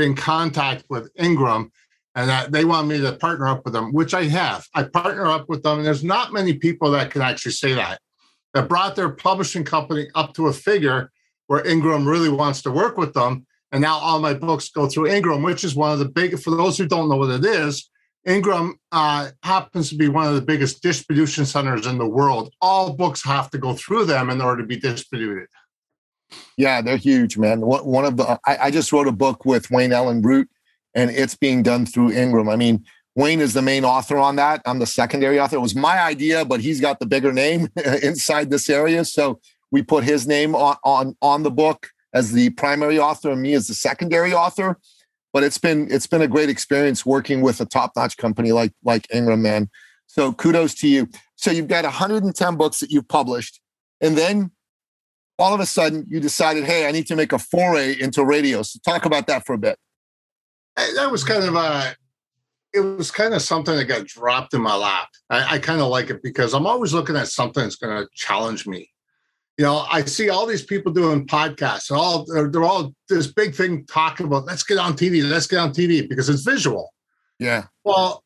in 0.00 0.14
contact 0.14 0.84
with 0.88 1.10
Ingram 1.16 1.70
and 2.14 2.28
that 2.28 2.52
they 2.52 2.64
want 2.64 2.88
me 2.88 3.00
to 3.00 3.12
partner 3.12 3.46
up 3.46 3.64
with 3.64 3.72
them, 3.72 3.92
which 3.92 4.14
I 4.14 4.24
have. 4.24 4.66
I 4.74 4.82
partner 4.82 5.26
up 5.26 5.48
with 5.48 5.62
them, 5.62 5.78
and 5.78 5.86
there's 5.86 6.04
not 6.04 6.32
many 6.32 6.54
people 6.54 6.90
that 6.90 7.10
can 7.10 7.22
actually 7.22 7.52
say 7.52 7.72
that. 7.74 8.00
That 8.52 8.68
brought 8.68 8.96
their 8.96 9.10
publishing 9.10 9.64
company 9.64 10.08
up 10.14 10.34
to 10.34 10.48
a 10.48 10.52
figure 10.52 11.12
where 11.46 11.66
Ingram 11.66 12.06
really 12.06 12.28
wants 12.28 12.62
to 12.62 12.70
work 12.70 12.96
with 12.96 13.14
them. 13.14 13.46
And 13.72 13.80
now 13.80 13.96
all 13.98 14.18
my 14.18 14.34
books 14.34 14.70
go 14.70 14.88
through 14.88 15.06
Ingram, 15.06 15.42
which 15.42 15.62
is 15.62 15.76
one 15.76 15.92
of 15.92 16.00
the 16.00 16.08
big, 16.08 16.38
for 16.40 16.50
those 16.50 16.76
who 16.76 16.86
don't 16.86 17.08
know 17.08 17.16
what 17.16 17.30
it 17.30 17.44
is, 17.44 17.88
Ingram 18.26 18.74
uh, 18.92 19.30
happens 19.42 19.88
to 19.90 19.96
be 19.96 20.08
one 20.08 20.26
of 20.26 20.34
the 20.34 20.42
biggest 20.42 20.82
distribution 20.82 21.46
centers 21.46 21.86
in 21.86 21.96
the 21.96 22.06
world. 22.06 22.52
All 22.60 22.92
books 22.92 23.24
have 23.24 23.50
to 23.50 23.58
go 23.58 23.72
through 23.74 24.06
them 24.06 24.30
in 24.30 24.40
order 24.40 24.62
to 24.62 24.66
be 24.66 24.78
distributed. 24.78 25.46
Yeah, 26.56 26.80
they're 26.80 26.96
huge, 26.96 27.36
man. 27.36 27.60
One 27.60 28.04
of 28.04 28.16
the 28.16 28.38
I, 28.46 28.66
I 28.66 28.70
just 28.70 28.92
wrote 28.92 29.08
a 29.08 29.12
book 29.12 29.44
with 29.44 29.70
Wayne 29.70 29.92
Allyn 29.92 30.22
Root, 30.22 30.48
and 30.94 31.10
it's 31.10 31.36
being 31.36 31.62
done 31.62 31.86
through 31.86 32.12
Ingram. 32.12 32.48
I 32.48 32.56
mean, 32.56 32.84
Wayne 33.14 33.40
is 33.40 33.54
the 33.54 33.62
main 33.62 33.84
author 33.84 34.18
on 34.18 34.36
that. 34.36 34.62
I'm 34.66 34.78
the 34.78 34.86
secondary 34.86 35.38
author. 35.40 35.56
It 35.56 35.60
was 35.60 35.74
my 35.74 36.00
idea, 36.00 36.44
but 36.44 36.60
he's 36.60 36.80
got 36.80 37.00
the 37.00 37.06
bigger 37.06 37.32
name 37.32 37.68
inside 38.02 38.50
this 38.50 38.70
area, 38.70 39.04
so 39.04 39.40
we 39.70 39.82
put 39.82 40.04
his 40.04 40.26
name 40.26 40.54
on 40.54 40.76
on 40.84 41.16
on 41.22 41.42
the 41.42 41.50
book 41.50 41.88
as 42.12 42.32
the 42.32 42.50
primary 42.50 42.98
author, 42.98 43.30
and 43.30 43.42
me 43.42 43.54
as 43.54 43.66
the 43.66 43.74
secondary 43.74 44.32
author. 44.32 44.78
But 45.32 45.44
it's 45.44 45.58
been 45.58 45.90
it's 45.90 46.06
been 46.06 46.22
a 46.22 46.28
great 46.28 46.48
experience 46.48 47.06
working 47.06 47.40
with 47.40 47.60
a 47.60 47.66
top 47.66 47.92
notch 47.96 48.16
company 48.16 48.52
like 48.52 48.72
like 48.84 49.06
Ingram, 49.12 49.42
man. 49.42 49.70
So 50.06 50.32
kudos 50.32 50.74
to 50.76 50.88
you. 50.88 51.08
So 51.36 51.50
you've 51.50 51.68
got 51.68 51.84
110 51.84 52.56
books 52.56 52.80
that 52.80 52.90
you've 52.90 53.08
published, 53.08 53.60
and 54.00 54.18
then 54.18 54.50
all 55.40 55.54
of 55.54 55.60
a 55.60 55.66
sudden 55.66 56.06
you 56.08 56.20
decided, 56.20 56.64
hey, 56.64 56.86
I 56.86 56.92
need 56.92 57.06
to 57.06 57.16
make 57.16 57.32
a 57.32 57.38
foray 57.38 57.98
into 57.98 58.24
radio. 58.24 58.62
So 58.62 58.78
talk 58.84 59.06
about 59.06 59.26
that 59.26 59.46
for 59.46 59.54
a 59.54 59.58
bit. 59.58 59.78
That 60.76 61.10
was 61.10 61.24
kind 61.24 61.44
of 61.44 61.54
a, 61.54 61.94
it 62.72 62.80
was 62.80 63.10
kind 63.10 63.34
of 63.34 63.42
something 63.42 63.74
that 63.74 63.86
got 63.86 64.06
dropped 64.06 64.54
in 64.54 64.62
my 64.62 64.76
lap. 64.76 65.08
I, 65.28 65.56
I 65.56 65.58
kind 65.58 65.80
of 65.80 65.88
like 65.88 66.10
it 66.10 66.22
because 66.22 66.54
I'm 66.54 66.66
always 66.66 66.92
looking 66.92 67.16
at 67.16 67.28
something 67.28 67.62
that's 67.62 67.76
going 67.76 67.96
to 67.96 68.08
challenge 68.14 68.66
me. 68.66 68.90
You 69.58 69.64
know, 69.64 69.84
I 69.90 70.04
see 70.04 70.30
all 70.30 70.46
these 70.46 70.64
people 70.64 70.92
doing 70.92 71.26
podcasts 71.26 71.90
and 71.90 71.98
all 71.98 72.24
they're, 72.24 72.48
they're 72.48 72.64
all 72.64 72.94
this 73.08 73.26
big 73.26 73.54
thing 73.54 73.84
talking 73.86 74.26
about 74.26 74.46
let's 74.46 74.62
get 74.62 74.78
on 74.78 74.94
TV, 74.94 75.28
let's 75.28 75.46
get 75.46 75.58
on 75.58 75.72
TV 75.72 76.08
because 76.08 76.28
it's 76.28 76.42
visual. 76.42 76.94
Yeah. 77.38 77.64
Well, 77.84 78.24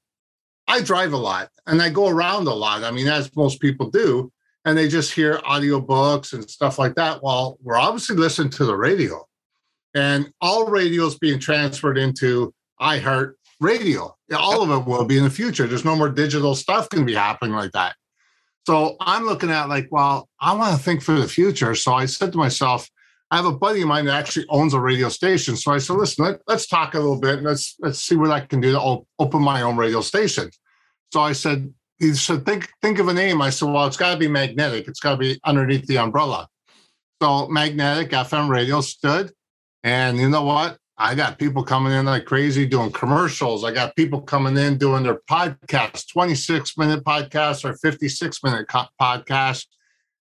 I 0.69 0.81
drive 0.81 1.13
a 1.13 1.17
lot 1.17 1.51
and 1.67 1.81
I 1.81 1.91
go 1.91 2.09
around 2.09 2.47
a 2.47 2.55
lot. 2.55 2.85
I 2.85 2.91
mean, 2.91 3.09
as 3.09 3.35
most 3.35 3.61
people 3.61 3.91
do 3.91 4.33
and 4.65 4.77
they 4.77 4.89
just 4.89 5.13
hear 5.13 5.39
audiobooks 5.39 6.33
and 6.33 6.49
stuff 6.49 6.79
like 6.79 6.95
that. 6.95 7.23
Well, 7.23 7.59
we're 7.63 7.77
obviously 7.77 8.17
listening 8.17 8.51
to 8.51 8.65
the 8.65 8.77
radio. 8.77 9.27
and 9.95 10.33
all 10.41 10.67
radio 10.67 11.07
is 11.07 11.19
being 11.19 11.39
transferred 11.39 11.99
into 11.99 12.53
iHeart 12.81 13.35
Radio. 13.61 14.17
All 14.37 14.63
of 14.63 14.71
it 14.71 14.89
will 14.89 15.05
be 15.05 15.19
in 15.19 15.25
the 15.25 15.31
future. 15.31 15.67
There's 15.67 15.85
no 15.85 15.95
more 15.97 16.09
digital 16.09 16.55
stuff 16.55 16.89
going 16.89 17.05
to 17.05 17.07
be 17.07 17.15
happening 17.15 17.55
like 17.55 17.73
that. 17.73 17.95
So 18.67 18.97
I'm 19.01 19.25
looking 19.25 19.51
at 19.51 19.69
like, 19.69 19.89
well, 19.91 20.29
I 20.41 20.55
want 20.55 20.77
to 20.77 20.83
think 20.83 21.03
for 21.03 21.13
the 21.13 21.29
future. 21.29 21.75
So 21.75 21.95
I 21.95 22.07
said 22.07 22.33
to 22.33 22.39
myself, 22.39 22.89
I 23.31 23.37
have 23.37 23.47
a 23.47 23.53
buddy 23.53 23.83
of 23.83 23.89
mine 23.89 24.07
that 24.07 24.15
actually 24.15 24.47
owns 24.49 24.75
a 24.75 24.81
radio 24.81 25.09
station. 25.09 25.57
So 25.57 25.73
I 25.73 25.79
said, 25.79 25.97
listen, 25.97 26.25
let, 26.25 26.41
us 26.49 26.67
talk 26.67 26.95
a 26.95 26.99
little 26.99 27.21
bit 27.21 27.39
and 27.39 27.47
let's 27.47 27.77
let's 27.81 28.01
see 28.01 28.17
what 28.17 28.31
I 28.31 28.41
can 28.41 28.61
do 28.61 28.73
to 28.73 29.07
open 29.19 29.43
my 29.43 29.63
own 29.63 29.77
radio 29.77 30.01
station. 30.01 30.51
So 31.13 31.21
I 31.21 31.33
said, 31.33 31.73
he 31.99 32.13
said, 32.15 32.45
think 32.45 32.69
think 32.83 32.99
of 32.99 33.09
a 33.09 33.15
name. 33.15 33.41
I 33.41 33.51
said, 33.51 33.69
well, 33.71 33.87
it's 33.87 33.97
got 33.97 34.13
to 34.13 34.19
be 34.19 34.29
magnetic. 34.29 34.89
It's 34.89 35.01
got 35.01 35.13
to 35.13 35.17
be 35.17 35.41
underneath 35.45 35.87
the 35.87 35.99
umbrella. 35.99 36.49
So 37.23 37.49
magnetic 37.49 38.11
FM 38.11 38.49
radio 38.49 38.81
stood, 38.81 39.33
and 39.83 40.19
you 40.19 40.29
know 40.29 40.45
what? 40.45 40.79
I 40.97 41.15
got 41.15 41.39
people 41.39 41.65
coming 41.65 41.93
in 41.93 42.07
like 42.07 42.25
crazy 42.25 42.67
doing 42.67 42.93
commercials. 42.93 43.65
I 43.65 43.73
got 43.73 43.97
people 43.97 44.21
coming 44.21 44.57
in 44.57 44.79
doing 44.79 45.03
their 45.03 45.21
podcasts, 45.29 46.09
26 46.13 46.77
minute 46.79 47.05
podcasts 47.05 47.65
or 47.65 47.75
56 47.75 48.43
minute 48.45 48.69
co- 48.69 48.87
podcasts. 49.01 49.67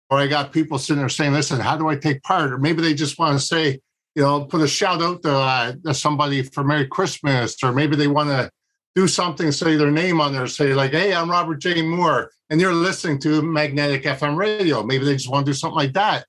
Or 0.09 0.17
I 0.19 0.27
got 0.27 0.51
people 0.51 0.79
sitting 0.79 1.01
there 1.01 1.09
saying, 1.09 1.33
listen, 1.33 1.59
how 1.59 1.77
do 1.77 1.87
I 1.87 1.95
take 1.95 2.23
part? 2.23 2.51
Or 2.51 2.57
maybe 2.57 2.81
they 2.81 2.93
just 2.93 3.19
want 3.19 3.39
to 3.39 3.45
say, 3.45 3.79
you 4.15 4.23
know, 4.23 4.45
put 4.45 4.61
a 4.61 4.67
shout 4.67 5.01
out 5.01 5.21
to, 5.23 5.35
uh, 5.35 5.73
to 5.85 5.93
somebody 5.93 6.41
for 6.41 6.63
Merry 6.63 6.87
Christmas. 6.87 7.57
Or 7.63 7.71
maybe 7.71 7.95
they 7.95 8.07
want 8.07 8.29
to 8.29 8.49
do 8.95 9.07
something, 9.07 9.51
say 9.51 9.75
their 9.75 9.91
name 9.91 10.21
on 10.21 10.33
there, 10.33 10.47
say 10.47 10.73
like, 10.73 10.91
hey, 10.91 11.13
I'm 11.13 11.29
Robert 11.29 11.57
J. 11.57 11.81
Moore. 11.81 12.31
And 12.49 12.61
you're 12.61 12.73
listening 12.73 13.19
to 13.19 13.41
Magnetic 13.41 14.03
FM 14.03 14.37
radio. 14.37 14.83
Maybe 14.83 15.03
they 15.03 15.13
just 15.13 15.29
want 15.29 15.45
to 15.45 15.51
do 15.51 15.55
something 15.55 15.75
like 15.75 15.93
that. 15.93 16.25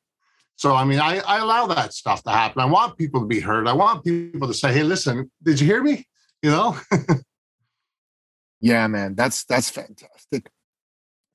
So, 0.57 0.75
I 0.75 0.85
mean, 0.85 0.99
I, 0.99 1.19
I 1.19 1.39
allow 1.39 1.67
that 1.67 1.93
stuff 1.93 2.23
to 2.25 2.31
happen. 2.31 2.63
I 2.63 2.65
want 2.65 2.97
people 2.97 3.21
to 3.21 3.27
be 3.27 3.41
heard. 3.41 3.69
I 3.69 3.75
want 3.75 4.05
people 4.05 4.49
to 4.49 4.55
say, 4.55 4.73
hey, 4.73 4.83
listen, 4.83 5.31
did 5.43 5.61
you 5.61 5.67
hear 5.67 5.83
me? 5.83 6.07
You 6.43 6.51
know? 6.51 6.77
yeah, 8.61 8.87
man, 8.87 9.15
that's 9.15 9.45
that's 9.45 9.69
fantastic. 9.71 10.51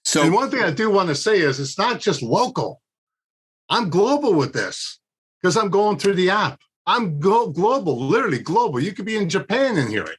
So, 0.04 0.24
and 0.24 0.34
one 0.34 0.50
thing 0.50 0.64
I 0.64 0.72
do 0.72 0.90
want 0.90 1.10
to 1.10 1.16
say 1.16 1.40
is 1.40 1.60
it's 1.60 1.78
not 1.78 2.00
just 2.00 2.24
local. 2.24 2.82
I'm 3.70 3.90
global 3.90 4.34
with 4.34 4.54
this 4.54 5.00
because 5.40 5.56
I'm 5.56 5.70
going 5.70 5.98
through 5.98 6.16
the 6.16 6.32
app. 6.32 6.60
I'm 6.88 7.20
go- 7.20 7.50
global, 7.50 8.00
literally 8.00 8.40
global. 8.40 8.80
You 8.80 8.92
could 8.92 9.06
be 9.06 9.18
in 9.18 9.30
Japan 9.30 9.78
and 9.78 9.90
hear 9.90 10.04
it. 10.04 10.18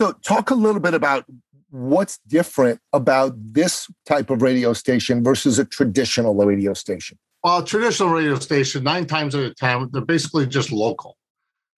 So, 0.00 0.12
talk 0.24 0.50
a 0.50 0.54
little 0.54 0.80
bit 0.80 0.94
about 0.94 1.24
what's 1.70 2.18
different 2.28 2.80
about 2.92 3.34
this 3.36 3.88
type 4.06 4.30
of 4.30 4.42
radio 4.42 4.72
station 4.72 5.24
versus 5.24 5.58
a 5.58 5.64
traditional 5.64 6.34
radio 6.34 6.72
station. 6.72 7.18
Well, 7.42 7.62
traditional 7.62 8.10
radio 8.10 8.38
station, 8.38 8.84
nine 8.84 9.06
times 9.06 9.34
out 9.34 9.42
of 9.42 9.56
10, 9.56 9.90
they're 9.92 10.00
basically 10.00 10.46
just 10.46 10.72
local, 10.72 11.16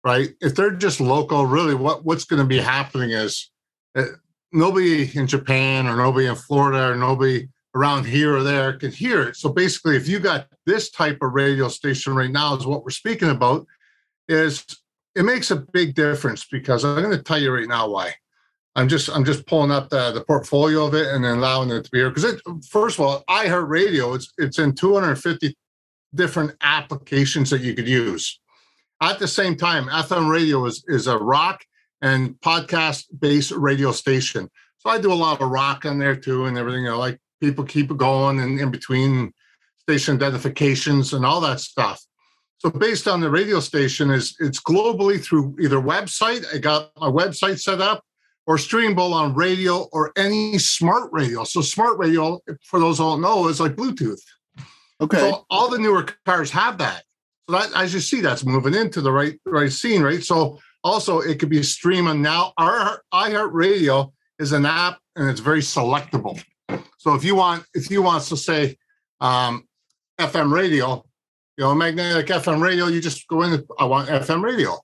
right? 0.04 0.30
If 0.40 0.56
they're 0.56 0.72
just 0.72 1.00
local, 1.00 1.46
really 1.46 1.74
what, 1.74 2.04
what's 2.04 2.24
going 2.24 2.42
to 2.42 2.46
be 2.46 2.58
happening 2.58 3.12
is 3.12 3.50
uh, 3.94 4.04
nobody 4.52 5.10
in 5.16 5.26
Japan 5.26 5.86
or 5.86 5.96
nobody 5.96 6.26
in 6.26 6.34
Florida 6.34 6.90
or 6.90 6.96
nobody 6.96 7.48
around 7.74 8.04
here 8.04 8.36
or 8.36 8.42
there 8.42 8.74
can 8.74 8.90
hear 8.90 9.22
it. 9.28 9.36
So 9.36 9.48
basically, 9.48 9.96
if 9.96 10.08
you 10.08 10.18
got 10.18 10.48
this 10.66 10.90
type 10.90 11.18
of 11.22 11.32
radio 11.32 11.68
station 11.68 12.14
right 12.14 12.30
now, 12.30 12.56
is 12.56 12.66
what 12.66 12.84
we're 12.84 12.90
speaking 12.90 13.30
about, 13.30 13.66
is 14.28 14.64
it 15.14 15.24
makes 15.24 15.50
a 15.50 15.56
big 15.56 15.94
difference 15.94 16.44
because 16.44 16.84
I'm 16.84 17.02
going 17.02 17.16
to 17.16 17.22
tell 17.22 17.40
you 17.40 17.52
right 17.52 17.68
now 17.68 17.88
why. 17.88 18.14
I'm 18.76 18.88
just 18.88 19.08
I'm 19.08 19.24
just 19.24 19.46
pulling 19.46 19.70
up 19.70 19.88
the, 19.88 20.10
the 20.10 20.24
portfolio 20.24 20.86
of 20.86 20.94
it 20.94 21.06
and 21.06 21.24
then 21.24 21.38
allowing 21.38 21.70
it 21.70 21.84
to 21.84 21.90
be 21.90 21.98
here 21.98 22.10
because 22.10 22.40
first 22.68 22.98
of 22.98 23.04
all 23.04 23.24
iHeartRadio 23.28 24.16
it's 24.16 24.32
it's 24.36 24.58
in 24.58 24.74
250 24.74 25.56
different 26.14 26.52
applications 26.60 27.50
that 27.50 27.60
you 27.60 27.74
could 27.74 27.88
use. 27.88 28.40
At 29.00 29.18
the 29.18 29.28
same 29.28 29.56
time, 29.56 29.86
FM 29.86 30.28
radio 30.28 30.64
is 30.66 30.84
is 30.88 31.06
a 31.06 31.16
rock 31.16 31.64
and 32.02 32.34
podcast 32.40 33.04
based 33.20 33.52
radio 33.52 33.92
station. 33.92 34.50
So 34.78 34.90
I 34.90 34.98
do 34.98 35.12
a 35.12 35.14
lot 35.14 35.40
of 35.40 35.50
rock 35.50 35.86
on 35.86 35.98
there 35.98 36.16
too 36.16 36.46
and 36.46 36.58
everything. 36.58 36.88
I 36.88 36.94
like 36.94 37.20
people 37.40 37.64
keep 37.64 37.92
it 37.92 37.96
going 37.96 38.40
and 38.40 38.58
in 38.58 38.70
between 38.70 39.32
station 39.78 40.16
identifications 40.16 41.12
and 41.12 41.24
all 41.24 41.40
that 41.42 41.60
stuff. 41.60 42.02
So 42.58 42.70
based 42.70 43.06
on 43.08 43.20
the 43.20 43.30
radio 43.30 43.60
station 43.60 44.10
is 44.10 44.36
it's 44.40 44.60
globally 44.60 45.22
through 45.22 45.56
either 45.60 45.76
website. 45.76 46.44
I 46.54 46.58
got 46.58 46.90
my 46.98 47.08
website 47.08 47.60
set 47.60 47.80
up 47.80 48.02
or 48.46 48.56
streamable 48.56 49.12
on 49.12 49.34
radio 49.34 49.88
or 49.92 50.12
any 50.16 50.58
smart 50.58 51.10
radio. 51.12 51.44
So 51.44 51.60
smart 51.60 51.98
radio, 51.98 52.40
for 52.62 52.80
those 52.80 52.98
who 52.98 53.04
don't 53.04 53.20
know, 53.20 53.48
is 53.48 53.60
like 53.60 53.74
Bluetooth. 53.74 54.20
Okay. 55.00 55.18
So 55.18 55.44
all 55.50 55.68
the 55.68 55.78
newer 55.78 56.06
cars 56.24 56.50
have 56.52 56.78
that. 56.78 57.04
So 57.48 57.58
that 57.58 57.70
as 57.74 57.92
you 57.92 58.00
see, 58.00 58.20
that's 58.20 58.44
moving 58.44 58.74
into 58.74 59.00
the 59.00 59.12
right 59.12 59.38
right 59.44 59.72
scene, 59.72 60.02
right? 60.02 60.22
So 60.22 60.58
also 60.82 61.20
it 61.20 61.38
could 61.38 61.50
be 61.50 61.62
streaming 61.62 62.22
now. 62.22 62.52
Our 62.56 63.02
iHeartRadio 63.12 64.12
is 64.38 64.52
an 64.52 64.64
app 64.66 64.98
and 65.16 65.28
it's 65.28 65.40
very 65.40 65.60
selectable. 65.60 66.42
So 66.98 67.14
if 67.14 67.24
you 67.24 67.34
want, 67.34 67.64
if 67.74 67.90
you 67.90 68.02
want 68.02 68.24
to 68.24 68.36
say 68.36 68.76
um, 69.20 69.66
FM 70.18 70.52
radio, 70.52 71.04
you 71.56 71.64
know, 71.64 71.74
magnetic 71.74 72.26
FM 72.26 72.60
radio, 72.60 72.86
you 72.86 73.00
just 73.00 73.26
go 73.28 73.42
in. 73.42 73.64
I 73.78 73.84
want 73.84 74.08
FM 74.08 74.42
radio, 74.42 74.76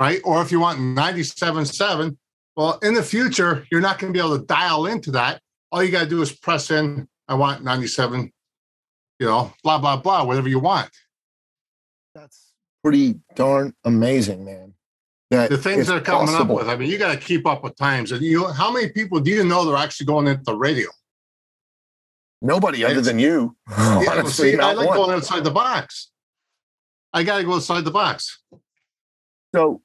right? 0.00 0.20
Or 0.24 0.40
if 0.42 0.50
you 0.50 0.60
want 0.60 0.78
97.7, 0.78 2.16
well, 2.56 2.78
in 2.82 2.94
the 2.94 3.02
future, 3.02 3.66
you're 3.70 3.80
not 3.80 3.98
going 3.98 4.12
to 4.12 4.16
be 4.16 4.24
able 4.24 4.38
to 4.38 4.44
dial 4.44 4.86
into 4.86 5.10
that. 5.12 5.40
All 5.70 5.82
you 5.82 5.90
got 5.90 6.04
to 6.04 6.08
do 6.08 6.20
is 6.22 6.32
press 6.32 6.70
in, 6.70 7.08
I 7.28 7.34
want 7.34 7.64
97, 7.64 8.30
you 9.18 9.26
know, 9.26 9.52
blah, 9.62 9.78
blah, 9.78 9.96
blah, 9.96 10.24
whatever 10.24 10.48
you 10.48 10.58
want. 10.58 10.90
That's 12.14 12.52
pretty 12.82 13.20
darn 13.34 13.74
amazing, 13.84 14.44
man. 14.44 14.74
That 15.30 15.48
the 15.48 15.56
things 15.56 15.86
they're 15.86 16.00
coming 16.00 16.26
possible. 16.26 16.58
up 16.58 16.66
with. 16.66 16.68
I 16.68 16.76
mean, 16.76 16.90
you 16.90 16.98
got 16.98 17.12
to 17.12 17.18
keep 17.18 17.46
up 17.46 17.64
with 17.64 17.74
times. 17.76 18.12
And 18.12 18.20
you, 18.20 18.48
how 18.52 18.70
many 18.70 18.90
people 18.90 19.18
do 19.18 19.30
you 19.30 19.44
know 19.44 19.64
they're 19.64 19.76
actually 19.76 20.06
going 20.06 20.26
into 20.26 20.42
the 20.44 20.54
radio? 20.54 20.88
Nobody 22.42 22.84
other 22.84 23.00
than 23.00 23.20
you. 23.20 23.56
Oh, 23.70 24.02
yeah, 24.02 24.10
Honestly, 24.10 24.52
see, 24.52 24.58
I 24.58 24.72
like 24.72 24.88
one. 24.88 24.96
going 24.96 25.10
outside 25.12 25.44
the 25.44 25.50
box. 25.50 26.10
I 27.12 27.22
got 27.22 27.38
to 27.38 27.44
go 27.44 27.54
outside 27.54 27.84
the 27.84 27.92
box. 27.92 28.40
So 29.54 29.80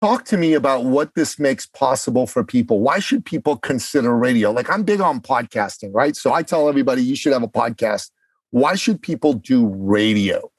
talk 0.00 0.24
to 0.26 0.36
me 0.36 0.54
about 0.54 0.84
what 0.84 1.14
this 1.16 1.38
makes 1.38 1.66
possible 1.66 2.28
for 2.28 2.44
people. 2.44 2.78
Why 2.80 3.00
should 3.00 3.24
people 3.24 3.56
consider 3.56 4.16
radio? 4.16 4.52
Like 4.52 4.70
I'm 4.70 4.84
big 4.84 5.00
on 5.00 5.20
podcasting, 5.20 5.92
right? 5.92 6.14
So 6.14 6.32
I 6.32 6.42
tell 6.44 6.68
everybody 6.68 7.02
you 7.02 7.16
should 7.16 7.32
have 7.32 7.42
a 7.42 7.48
podcast. 7.48 8.10
Why 8.50 8.76
should 8.76 9.02
people 9.02 9.32
do 9.32 9.66
radio? 9.66 10.50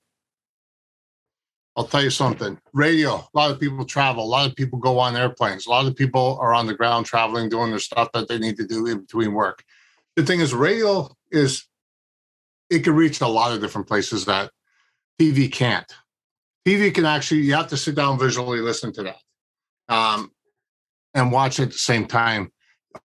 I'll 1.78 1.86
tell 1.86 2.04
you 2.04 2.10
something. 2.10 2.60
Radio, 2.74 3.16
a 3.16 3.30
lot 3.34 3.52
of 3.52 3.60
people 3.60 3.86
travel, 3.86 4.24
a 4.24 4.26
lot 4.26 4.50
of 4.50 4.56
people 4.56 4.80
go 4.80 4.98
on 4.98 5.16
airplanes, 5.16 5.68
a 5.68 5.70
lot 5.70 5.86
of 5.86 5.96
people 5.96 6.38
are 6.42 6.52
on 6.52 6.66
the 6.66 6.74
ground 6.74 7.06
traveling, 7.06 7.50
doing 7.50 7.70
their 7.70 7.80
stuff 7.80 8.12
that 8.14 8.28
they 8.28 8.40
need 8.40 8.58
to 8.58 8.66
do 8.66 8.88
in 8.88 9.02
between 9.02 9.34
work. 9.34 9.64
The 10.18 10.26
thing 10.26 10.40
is, 10.40 10.52
radio 10.52 11.16
is 11.32 11.68
it 12.72 12.80
can 12.80 12.96
reach 12.96 13.22
a 13.22 13.28
lot 13.28 13.54
of 13.54 13.62
different 13.62 13.88
places 13.88 14.26
that 14.26 14.50
TV 15.22 15.50
can't. 15.52 15.90
TV 16.68 16.94
can 16.94 17.06
actually, 17.06 17.42
you 17.42 17.54
have 17.54 17.68
to 17.68 17.78
sit 17.78 17.94
down 17.94 18.18
visually 18.18 18.60
listen 18.60 18.92
to 18.94 19.04
that 19.04 19.20
um, 19.88 20.32
and 21.14 21.32
watch 21.32 21.60
at 21.60 21.72
the 21.72 21.78
same 21.78 22.08
time. 22.08 22.52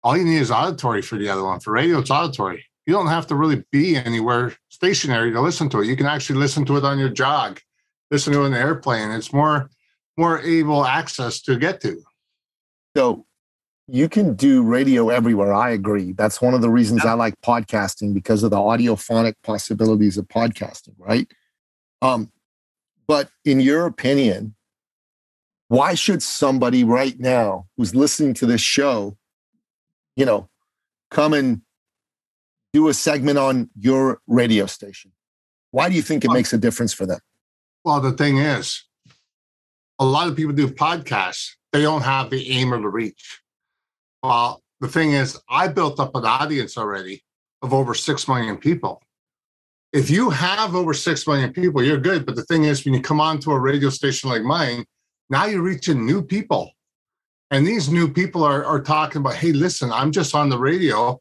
All 0.02 0.16
you 0.16 0.24
need 0.24 0.38
is 0.38 0.50
auditory 0.50 1.02
for 1.02 1.18
the 1.18 1.28
other 1.28 1.44
one. 1.44 1.60
For 1.60 1.72
radio, 1.72 1.98
it's 1.98 2.10
auditory. 2.10 2.64
You 2.86 2.94
don't 2.94 3.08
have 3.08 3.26
to 3.26 3.34
really 3.34 3.62
be 3.70 3.94
anywhere 3.94 4.56
stationary 4.70 5.32
to 5.32 5.40
listen 5.42 5.68
to 5.68 5.82
it. 5.82 5.88
You 5.88 5.96
can 5.96 6.06
actually 6.06 6.38
listen 6.38 6.64
to 6.64 6.78
it 6.78 6.84
on 6.84 6.98
your 6.98 7.10
jog, 7.10 7.60
listen 8.10 8.32
to 8.32 8.42
it 8.42 8.46
in 8.46 8.52
the 8.52 8.58
airplane. 8.58 9.10
It's 9.10 9.34
more 9.34 9.70
more 10.16 10.40
able 10.40 10.84
access 10.84 11.42
to 11.42 11.56
get 11.56 11.82
to. 11.82 12.02
So 12.96 13.26
you 13.92 14.08
can 14.08 14.34
do 14.34 14.62
radio 14.62 15.10
everywhere. 15.10 15.52
I 15.52 15.68
agree. 15.70 16.12
That's 16.12 16.40
one 16.40 16.54
of 16.54 16.62
the 16.62 16.70
reasons. 16.70 17.04
I 17.04 17.12
like 17.12 17.38
podcasting 17.42 18.14
because 18.14 18.42
of 18.42 18.50
the 18.50 18.56
audiophonic 18.56 19.34
possibilities 19.44 20.16
of 20.16 20.26
podcasting, 20.28 20.94
right? 20.96 21.30
Um, 22.00 22.32
but 23.06 23.28
in 23.44 23.60
your 23.60 23.84
opinion, 23.84 24.54
why 25.68 25.92
should 25.92 26.22
somebody 26.22 26.84
right 26.84 27.20
now 27.20 27.66
who's 27.76 27.94
listening 27.94 28.32
to 28.34 28.46
this 28.46 28.62
show, 28.62 29.18
you 30.16 30.24
know, 30.24 30.48
come 31.10 31.34
and 31.34 31.60
do 32.72 32.88
a 32.88 32.94
segment 32.94 33.36
on 33.36 33.68
your 33.78 34.22
radio 34.26 34.64
station? 34.64 35.12
Why 35.70 35.90
do 35.90 35.94
you 35.94 36.02
think 36.02 36.24
it 36.24 36.30
makes 36.32 36.54
a 36.54 36.58
difference 36.58 36.94
for 36.94 37.04
them? 37.04 37.20
Well, 37.84 38.00
the 38.00 38.12
thing 38.12 38.38
is, 38.38 38.84
a 39.98 40.06
lot 40.06 40.28
of 40.28 40.36
people 40.36 40.54
do 40.54 40.68
podcasts, 40.68 41.50
they 41.74 41.82
don't 41.82 42.02
have 42.02 42.30
the 42.30 42.50
aim 42.52 42.72
or 42.72 42.80
the 42.80 42.88
reach. 42.88 43.42
Well, 44.22 44.62
the 44.80 44.88
thing 44.88 45.12
is, 45.12 45.38
I 45.48 45.68
built 45.68 45.98
up 46.00 46.14
an 46.14 46.24
audience 46.24 46.76
already 46.78 47.22
of 47.62 47.72
over 47.72 47.94
6 47.94 48.28
million 48.28 48.56
people. 48.56 49.02
If 49.92 50.10
you 50.10 50.30
have 50.30 50.74
over 50.74 50.94
6 50.94 51.26
million 51.26 51.52
people, 51.52 51.82
you're 51.82 51.98
good. 51.98 52.24
But 52.24 52.36
the 52.36 52.44
thing 52.44 52.64
is, 52.64 52.84
when 52.84 52.94
you 52.94 53.00
come 53.00 53.20
on 53.20 53.38
to 53.40 53.52
a 53.52 53.58
radio 53.58 53.90
station 53.90 54.30
like 54.30 54.42
mine, 54.42 54.84
now 55.28 55.46
you're 55.46 55.62
reaching 55.62 56.06
new 56.06 56.22
people. 56.22 56.72
And 57.50 57.66
these 57.66 57.90
new 57.90 58.10
people 58.10 58.42
are, 58.44 58.64
are 58.64 58.80
talking 58.80 59.20
about, 59.20 59.34
hey, 59.34 59.52
listen, 59.52 59.92
I'm 59.92 60.10
just 60.10 60.34
on 60.34 60.48
the 60.48 60.58
radio. 60.58 61.20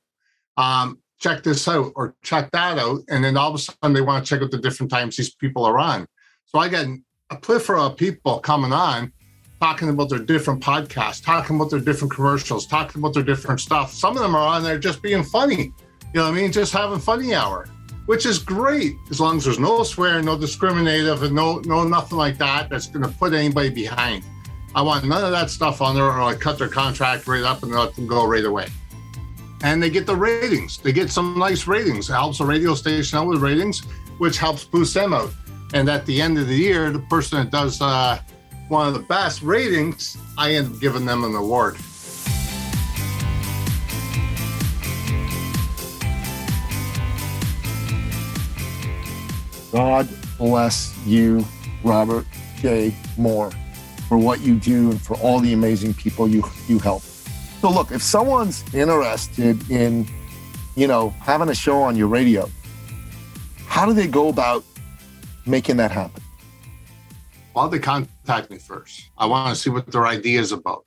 Um, 0.58 1.00
check 1.20 1.44
this 1.44 1.68
out 1.68 1.92
or 1.96 2.16
check 2.24 2.50
that 2.52 2.78
out. 2.80 3.02
And 3.10 3.24
then 3.24 3.38
all 3.38 3.50
of 3.50 3.56
a 3.56 3.60
sudden 3.60 3.94
they 3.94 4.02
want 4.02 4.26
to 4.26 4.30
check 4.30 4.42
out 4.42 4.52
the 4.52 4.58
different 4.58 4.92
times 4.92 5.18
these 5.18 5.36
people 5.36 5.66
are 5.66 5.78
on. 5.78 6.08
So 6.46 6.60
I 6.60 6.70
got 6.70 6.86
a 7.30 7.36
plethora 7.36 7.84
of 7.84 7.98
people 7.98 8.40
coming 8.40 8.74
on 8.74 9.14
talking 9.62 9.90
about 9.90 10.10
their 10.10 10.20
different 10.20 10.60
podcasts, 10.60 11.24
talking 11.24 11.56
about 11.56 11.70
their 11.70 11.80
different 11.80 12.12
commercials, 12.12 12.66
talking 12.66 13.00
about 13.00 13.14
their 13.14 13.24
different 13.24 13.62
stuff. 13.62 13.94
Some 13.94 14.18
of 14.18 14.24
them 14.24 14.36
are 14.36 14.48
on 14.48 14.64
there 14.64 14.80
just 14.80 15.04
being 15.04 15.24
funny. 15.24 15.72
You 16.14 16.20
know 16.20 16.24
what 16.24 16.34
I 16.34 16.42
mean? 16.42 16.52
Just 16.52 16.74
having 16.74 17.00
funny 17.00 17.36
hour, 17.36 17.68
which 18.08 18.26
is 18.26 18.40
great 18.40 18.96
as 19.12 19.20
long 19.20 19.38
as 19.38 19.46
there's 19.46 19.60
no 19.60 19.84
swearing, 19.84 20.26
no 20.26 20.36
discriminative, 20.38 21.22
and 21.22 21.36
no 21.36 21.60
no 21.60 21.84
nothing 21.84 22.18
like 22.18 22.40
that 22.40 22.70
that's 22.70 22.88
going 22.88 23.04
to 23.04 23.18
put 23.20 23.34
anybody 23.34 23.70
behind. 23.70 24.24
I 24.74 24.82
want 24.82 25.06
none 25.06 25.24
of 25.24 25.32
that 25.32 25.52
stuff 25.52 25.80
on 25.80 25.94
there, 25.94 26.06
or 26.06 26.20
I 26.20 26.34
cut 26.34 26.58
their 26.58 26.68
contract 26.68 27.28
right 27.28 27.44
up 27.44 27.62
and 27.62 27.72
let 27.72 27.96
them 27.96 28.08
go 28.08 28.26
right 28.26 28.44
away. 28.44 28.68
And 29.64 29.82
they 29.82 29.92
get 29.92 30.08
the 30.08 30.16
ratings. 30.16 30.80
They 30.80 30.92
get 30.92 31.12
some 31.12 31.38
nice 31.38 31.68
ratings. 31.68 32.10
It 32.10 32.14
helps 32.14 32.40
the 32.40 32.46
radio 32.46 32.74
station 32.74 33.20
out 33.20 33.28
with 33.28 33.42
ratings, 33.42 33.82
which 34.18 34.40
helps 34.40 34.64
boost 34.64 34.96
them 34.96 35.14
out. 35.14 35.32
And 35.76 35.88
at 35.88 36.06
the 36.08 36.20
end 36.20 36.40
of 36.40 36.48
the 36.48 36.56
year, 36.56 36.90
the 36.90 37.00
person 37.00 37.38
that 37.38 37.52
does 37.52 37.80
uh, 37.80 38.18
one 38.72 38.88
of 38.88 38.94
the 38.94 39.02
best 39.02 39.42
ratings, 39.42 40.18
I 40.38 40.54
end 40.54 40.74
up 40.74 40.80
giving 40.80 41.06
them 41.06 41.26
an 41.26 41.36
award. 41.36 41.76
God 49.74 50.08
bless 50.38 50.98
you, 51.06 51.46
Robert 51.84 52.26
J. 52.60 52.96
Moore, 53.18 53.52
for 54.08 54.18
what 54.18 54.40
you 54.40 54.56
do 54.56 54.92
and 54.92 55.02
for 55.02 55.18
all 55.18 55.40
the 55.40 55.52
amazing 55.52 55.94
people 55.94 56.30
you 56.30 56.42
you 56.70 56.80
help. 56.80 57.02
So 57.60 57.70
look, 57.70 57.92
if 57.92 58.02
someone's 58.02 58.64
interested 58.74 59.70
in, 59.70 60.08
you 60.76 60.88
know, 60.88 61.10
having 61.20 61.50
a 61.50 61.56
show 61.56 61.82
on 61.82 61.98
your 61.98 62.08
radio, 62.08 62.50
how 63.68 63.86
do 63.86 63.92
they 63.92 64.08
go 64.08 64.30
about 64.30 64.64
making 65.46 65.76
that 65.78 65.92
happen? 65.92 66.21
Well, 67.54 67.68
they 67.68 67.80
contact 67.80 68.50
me 68.50 68.58
first. 68.58 69.10
I 69.18 69.26
want 69.26 69.56
to 69.56 69.62
see 69.62 69.70
what 69.70 69.88
their 69.88 70.08
idea 70.08 70.40
is 70.40 70.52
about. 70.52 70.86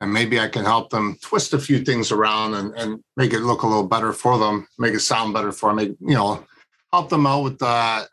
And 0.00 0.12
maybe 0.12 0.38
I 0.38 0.48
can 0.48 0.64
help 0.64 0.90
them 0.90 1.16
twist 1.22 1.52
a 1.52 1.58
few 1.58 1.84
things 1.84 2.12
around 2.12 2.54
and, 2.54 2.74
and 2.74 3.02
make 3.16 3.32
it 3.32 3.40
look 3.40 3.62
a 3.62 3.66
little 3.66 3.86
better 3.86 4.12
for 4.12 4.38
them, 4.38 4.66
make 4.78 4.94
it 4.94 5.00
sound 5.00 5.32
better 5.32 5.52
for 5.52 5.70
them, 5.70 5.76
make, 5.76 5.96
you 6.00 6.14
know, 6.14 6.44
help 6.92 7.08
them 7.08 7.26
out 7.26 7.44
with 7.44 7.62
uh, 7.62 8.04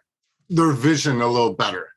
their 0.49 0.71
vision 0.71 1.21
a 1.21 1.27
little 1.27 1.53
better, 1.53 1.89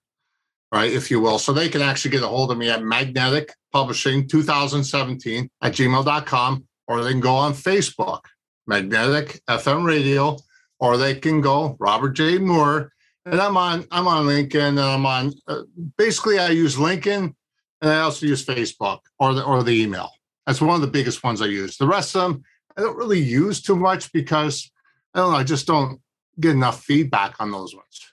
right, 0.72 0.92
if 0.92 1.10
you 1.10 1.20
will. 1.20 1.38
So 1.38 1.52
they 1.52 1.68
can 1.68 1.82
actually 1.82 2.10
get 2.12 2.22
a 2.22 2.28
hold 2.28 2.50
of 2.50 2.58
me 2.58 2.68
at 2.68 2.82
Magnetic 2.82 3.52
Publishing 3.72 4.26
2017 4.26 5.48
at 5.62 5.72
gmail.com, 5.72 6.66
or 6.88 7.04
they 7.04 7.10
can 7.10 7.20
go 7.20 7.34
on 7.34 7.52
Facebook, 7.52 8.22
Magnetic 8.66 9.40
FM 9.48 9.84
Radio, 9.84 10.36
or 10.80 10.96
they 10.96 11.14
can 11.14 11.40
go 11.40 11.76
Robert 11.78 12.10
J. 12.10 12.38
Moore. 12.38 12.92
And 13.26 13.40
I'm 13.40 13.56
on 13.56 13.86
I'm 13.90 14.06
on 14.06 14.26
LinkedIn 14.26 14.68
and 14.68 14.80
I'm 14.80 15.04
on 15.04 15.32
uh, 15.48 15.62
basically 15.98 16.38
I 16.38 16.50
use 16.50 16.76
LinkedIn 16.76 17.34
and 17.82 17.90
I 17.90 18.00
also 18.00 18.24
use 18.24 18.44
Facebook 18.44 19.00
or 19.18 19.34
the 19.34 19.44
or 19.44 19.62
the 19.62 19.72
email. 19.72 20.10
That's 20.46 20.60
one 20.60 20.76
of 20.76 20.80
the 20.80 20.86
biggest 20.86 21.24
ones 21.24 21.42
I 21.42 21.46
use. 21.46 21.76
The 21.76 21.88
rest 21.88 22.14
of 22.14 22.22
them 22.22 22.44
I 22.76 22.82
don't 22.82 22.96
really 22.96 23.20
use 23.20 23.60
too 23.60 23.76
much 23.76 24.12
because 24.12 24.70
I 25.12 25.18
don't 25.18 25.32
know, 25.32 25.38
I 25.38 25.44
just 25.44 25.66
don't 25.66 26.00
get 26.38 26.52
enough 26.52 26.82
feedback 26.82 27.34
on 27.40 27.50
those 27.50 27.74
ones. 27.74 28.12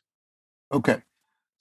Okay. 0.73 1.01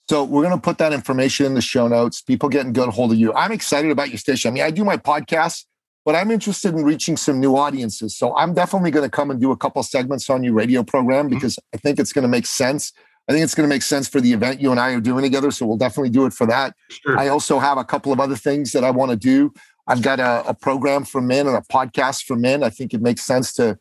So 0.09 0.23
we're 0.23 0.43
going 0.43 0.55
to 0.55 0.61
put 0.61 0.79
that 0.79 0.91
information 0.91 1.45
in 1.45 1.53
the 1.53 1.61
show 1.61 1.87
notes. 1.87 2.21
People 2.21 2.49
getting 2.49 2.73
good 2.73 2.89
hold 2.89 3.11
of 3.11 3.17
you. 3.17 3.33
I'm 3.33 3.51
excited 3.51 3.89
about 3.89 4.09
your 4.09 4.17
station. 4.17 4.49
I 4.49 4.53
mean, 4.53 4.63
I 4.63 4.71
do 4.71 4.83
my 4.83 4.97
podcast, 4.97 5.65
but 6.03 6.15
I'm 6.15 6.29
interested 6.29 6.73
in 6.73 6.83
reaching 6.83 7.15
some 7.15 7.39
new 7.39 7.55
audiences. 7.55 8.15
So 8.17 8.35
I'm 8.35 8.53
definitely 8.53 8.91
going 8.91 9.09
to 9.09 9.09
come 9.09 9.31
and 9.31 9.39
do 9.39 9.51
a 9.51 9.57
couple 9.57 9.81
segments 9.83 10.29
on 10.29 10.43
your 10.43 10.53
radio 10.53 10.83
program 10.83 11.27
mm-hmm. 11.27 11.35
because 11.35 11.55
mm-hmm. 11.55 11.75
I 11.75 11.77
think 11.77 11.99
it's 11.99 12.11
going 12.11 12.23
to 12.23 12.29
make 12.29 12.45
sense. 12.45 12.91
I 13.27 13.31
think 13.31 13.43
it's 13.43 13.55
going 13.55 13.67
to 13.67 13.73
make 13.73 13.83
sense 13.83 14.07
for 14.07 14.19
the 14.19 14.33
event 14.33 14.61
you 14.61 14.71
and 14.71 14.79
I 14.79 14.93
are 14.93 14.99
doing 14.99 15.23
together. 15.23 15.51
So 15.51 15.65
we'll 15.65 15.77
definitely 15.77 16.09
do 16.09 16.25
it 16.25 16.33
for 16.33 16.45
that. 16.47 16.75
Sure. 16.89 17.17
I 17.17 17.29
also 17.29 17.59
have 17.59 17.77
a 17.77 17.85
couple 17.85 18.11
of 18.11 18.19
other 18.19 18.35
things 18.35 18.73
that 18.73 18.83
I 18.83 18.91
want 18.91 19.11
to 19.11 19.17
do. 19.17 19.53
I've 19.87 20.01
got 20.01 20.19
a, 20.19 20.47
a 20.47 20.53
program 20.53 21.05
for 21.05 21.21
men 21.21 21.47
and 21.47 21.55
a 21.55 21.61
podcast 21.61 22.23
for 22.23 22.35
men. 22.35 22.63
I 22.63 22.69
think 22.69 22.93
it 22.93 23.01
makes 23.01 23.21
sense 23.21 23.53
to 23.53 23.77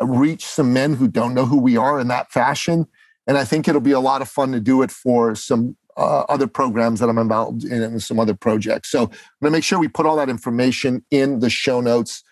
reach 0.00 0.44
some 0.44 0.72
men 0.72 0.94
who 0.94 1.08
don't 1.08 1.34
know 1.34 1.46
who 1.46 1.58
we 1.58 1.76
are 1.76 2.00
in 2.00 2.08
that 2.08 2.32
fashion. 2.32 2.86
And 3.26 3.38
I 3.38 3.44
think 3.44 3.68
it'll 3.68 3.80
be 3.80 3.92
a 3.92 4.00
lot 4.00 4.22
of 4.22 4.28
fun 4.28 4.52
to 4.52 4.60
do 4.60 4.82
it 4.82 4.90
for 4.90 5.34
some 5.34 5.76
uh, 5.96 6.20
other 6.28 6.46
programs 6.46 7.00
that 7.00 7.08
I'm 7.08 7.18
involved 7.18 7.64
in 7.64 7.82
and 7.82 8.02
some 8.02 8.18
other 8.18 8.34
projects. 8.34 8.90
So 8.90 9.02
I'm 9.02 9.08
going 9.08 9.18
to 9.44 9.50
make 9.50 9.64
sure 9.64 9.78
we 9.78 9.88
put 9.88 10.06
all 10.06 10.16
that 10.16 10.28
information 10.28 11.04
in 11.10 11.38
the 11.38 11.50
show 11.50 11.80
notes 11.80 12.22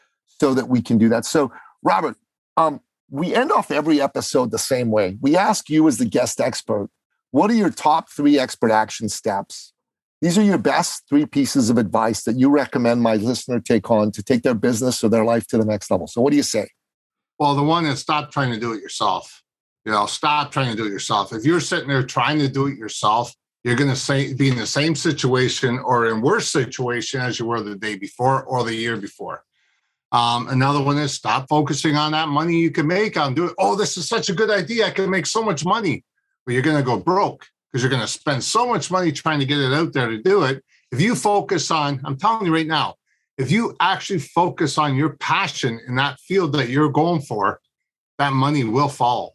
so 0.40 0.54
that 0.54 0.68
we 0.68 0.82
can 0.82 0.98
do 0.98 1.08
that. 1.08 1.24
So, 1.24 1.52
Robert, 1.82 2.16
um, 2.56 2.80
we 3.12 3.34
end 3.34 3.52
off 3.52 3.70
every 3.70 4.00
episode 4.00 4.50
the 4.50 4.58
same 4.58 4.90
way. 4.90 5.18
We 5.20 5.36
ask 5.36 5.68
you, 5.68 5.86
as 5.86 5.98
the 5.98 6.06
guest 6.06 6.40
expert, 6.40 6.88
what 7.30 7.50
are 7.50 7.54
your 7.54 7.70
top 7.70 8.10
three 8.10 8.38
expert 8.38 8.70
action 8.70 9.10
steps? 9.10 9.74
These 10.22 10.38
are 10.38 10.42
your 10.42 10.56
best 10.56 11.02
three 11.10 11.26
pieces 11.26 11.68
of 11.68 11.76
advice 11.76 12.22
that 12.24 12.38
you 12.38 12.48
recommend 12.48 13.02
my 13.02 13.16
listener 13.16 13.60
take 13.60 13.90
on 13.90 14.12
to 14.12 14.22
take 14.22 14.42
their 14.42 14.54
business 14.54 15.04
or 15.04 15.10
their 15.10 15.26
life 15.26 15.46
to 15.48 15.58
the 15.58 15.64
next 15.64 15.90
level. 15.90 16.06
So, 16.06 16.22
what 16.22 16.30
do 16.30 16.36
you 16.36 16.42
say? 16.42 16.68
Well, 17.38 17.54
the 17.54 17.62
one 17.62 17.84
is 17.84 18.00
stop 18.00 18.30
trying 18.30 18.50
to 18.52 18.58
do 18.58 18.72
it 18.72 18.80
yourself. 18.80 19.42
You 19.84 19.92
know, 19.92 20.06
stop 20.06 20.50
trying 20.50 20.70
to 20.70 20.76
do 20.76 20.86
it 20.86 20.90
yourself. 20.90 21.34
If 21.34 21.44
you're 21.44 21.60
sitting 21.60 21.88
there 21.88 22.04
trying 22.04 22.38
to 22.38 22.48
do 22.48 22.66
it 22.66 22.78
yourself, 22.78 23.34
you're 23.62 23.76
going 23.76 23.90
to 23.90 23.96
say 23.96 24.32
be 24.32 24.48
in 24.48 24.56
the 24.56 24.66
same 24.66 24.94
situation 24.94 25.78
or 25.80 26.08
in 26.08 26.22
worse 26.22 26.50
situation 26.50 27.20
as 27.20 27.38
you 27.38 27.44
were 27.44 27.60
the 27.60 27.76
day 27.76 27.96
before 27.96 28.42
or 28.44 28.64
the 28.64 28.74
year 28.74 28.96
before. 28.96 29.44
Um, 30.12 30.48
another 30.48 30.82
one 30.82 30.98
is 30.98 31.14
stop 31.14 31.48
focusing 31.48 31.96
on 31.96 32.12
that 32.12 32.28
money 32.28 32.56
you 32.56 32.70
can 32.70 32.86
make 32.86 33.16
on 33.16 33.34
doing. 33.34 33.54
Oh, 33.58 33.74
this 33.74 33.96
is 33.96 34.06
such 34.06 34.28
a 34.28 34.34
good 34.34 34.50
idea. 34.50 34.86
I 34.86 34.90
can 34.90 35.08
make 35.08 35.26
so 35.26 35.42
much 35.42 35.64
money, 35.64 36.04
but 36.44 36.52
you're 36.52 36.62
going 36.62 36.76
to 36.76 36.82
go 36.82 36.98
broke 36.98 37.46
because 37.70 37.82
you're 37.82 37.90
going 37.90 38.02
to 38.02 38.08
spend 38.08 38.44
so 38.44 38.66
much 38.66 38.90
money 38.90 39.10
trying 39.10 39.40
to 39.40 39.46
get 39.46 39.58
it 39.58 39.72
out 39.72 39.94
there 39.94 40.10
to 40.10 40.22
do 40.22 40.44
it. 40.44 40.62
If 40.92 41.00
you 41.00 41.14
focus 41.14 41.70
on, 41.70 42.02
I'm 42.04 42.18
telling 42.18 42.44
you 42.44 42.54
right 42.54 42.66
now, 42.66 42.96
if 43.38 43.50
you 43.50 43.74
actually 43.80 44.18
focus 44.18 44.76
on 44.76 44.94
your 44.94 45.16
passion 45.16 45.80
in 45.88 45.94
that 45.94 46.20
field 46.20 46.52
that 46.52 46.68
you're 46.68 46.90
going 46.90 47.22
for, 47.22 47.60
that 48.18 48.34
money 48.34 48.64
will 48.64 48.90
follow. 48.90 49.32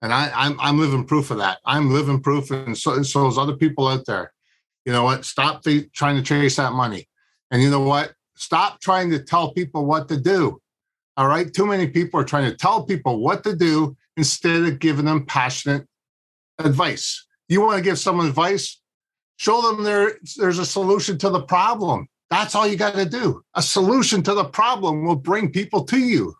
And 0.00 0.12
I, 0.12 0.30
I'm 0.34 0.58
I'm 0.60 0.78
living 0.78 1.04
proof 1.04 1.30
of 1.30 1.38
that. 1.38 1.58
I'm 1.64 1.90
living 1.90 2.20
proof, 2.20 2.50
and 2.50 2.76
so 2.76 3.02
so 3.02 3.26
is 3.26 3.38
other 3.38 3.56
people 3.56 3.88
out 3.88 4.04
there. 4.06 4.32
You 4.84 4.92
know 4.92 5.04
what? 5.04 5.24
Stop 5.24 5.62
the, 5.62 5.88
trying 5.94 6.16
to 6.16 6.22
chase 6.22 6.56
that 6.56 6.72
money, 6.72 7.08
and 7.50 7.62
you 7.62 7.70
know 7.70 7.80
what? 7.80 8.12
Stop 8.36 8.80
trying 8.80 9.10
to 9.10 9.18
tell 9.18 9.52
people 9.52 9.86
what 9.86 10.08
to 10.08 10.20
do. 10.20 10.60
All 11.16 11.28
right, 11.28 11.52
too 11.52 11.66
many 11.66 11.86
people 11.86 12.20
are 12.20 12.24
trying 12.24 12.50
to 12.50 12.56
tell 12.56 12.84
people 12.84 13.20
what 13.20 13.44
to 13.44 13.54
do 13.54 13.96
instead 14.16 14.62
of 14.62 14.78
giving 14.80 15.04
them 15.04 15.24
passionate 15.26 15.86
advice. 16.58 17.24
You 17.48 17.60
want 17.60 17.78
to 17.78 17.84
give 17.84 17.98
someone 17.98 18.26
advice? 18.26 18.80
Show 19.36 19.62
them 19.62 19.84
there 19.84 20.18
there's 20.36 20.58
a 20.58 20.66
solution 20.66 21.18
to 21.18 21.30
the 21.30 21.42
problem. 21.42 22.08
That's 22.30 22.54
all 22.54 22.66
you 22.66 22.76
got 22.76 22.94
to 22.94 23.04
do. 23.04 23.42
A 23.54 23.62
solution 23.62 24.22
to 24.24 24.34
the 24.34 24.44
problem 24.44 25.04
will 25.04 25.16
bring 25.16 25.52
people 25.52 25.84
to 25.84 25.98
you. 25.98 26.34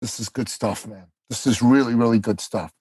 This 0.00 0.20
is 0.20 0.28
good 0.28 0.48
stuff, 0.48 0.86
man. 0.86 1.06
This 1.30 1.46
is 1.46 1.62
really, 1.62 1.94
really 1.94 2.18
good 2.18 2.40
stuff. 2.40 2.72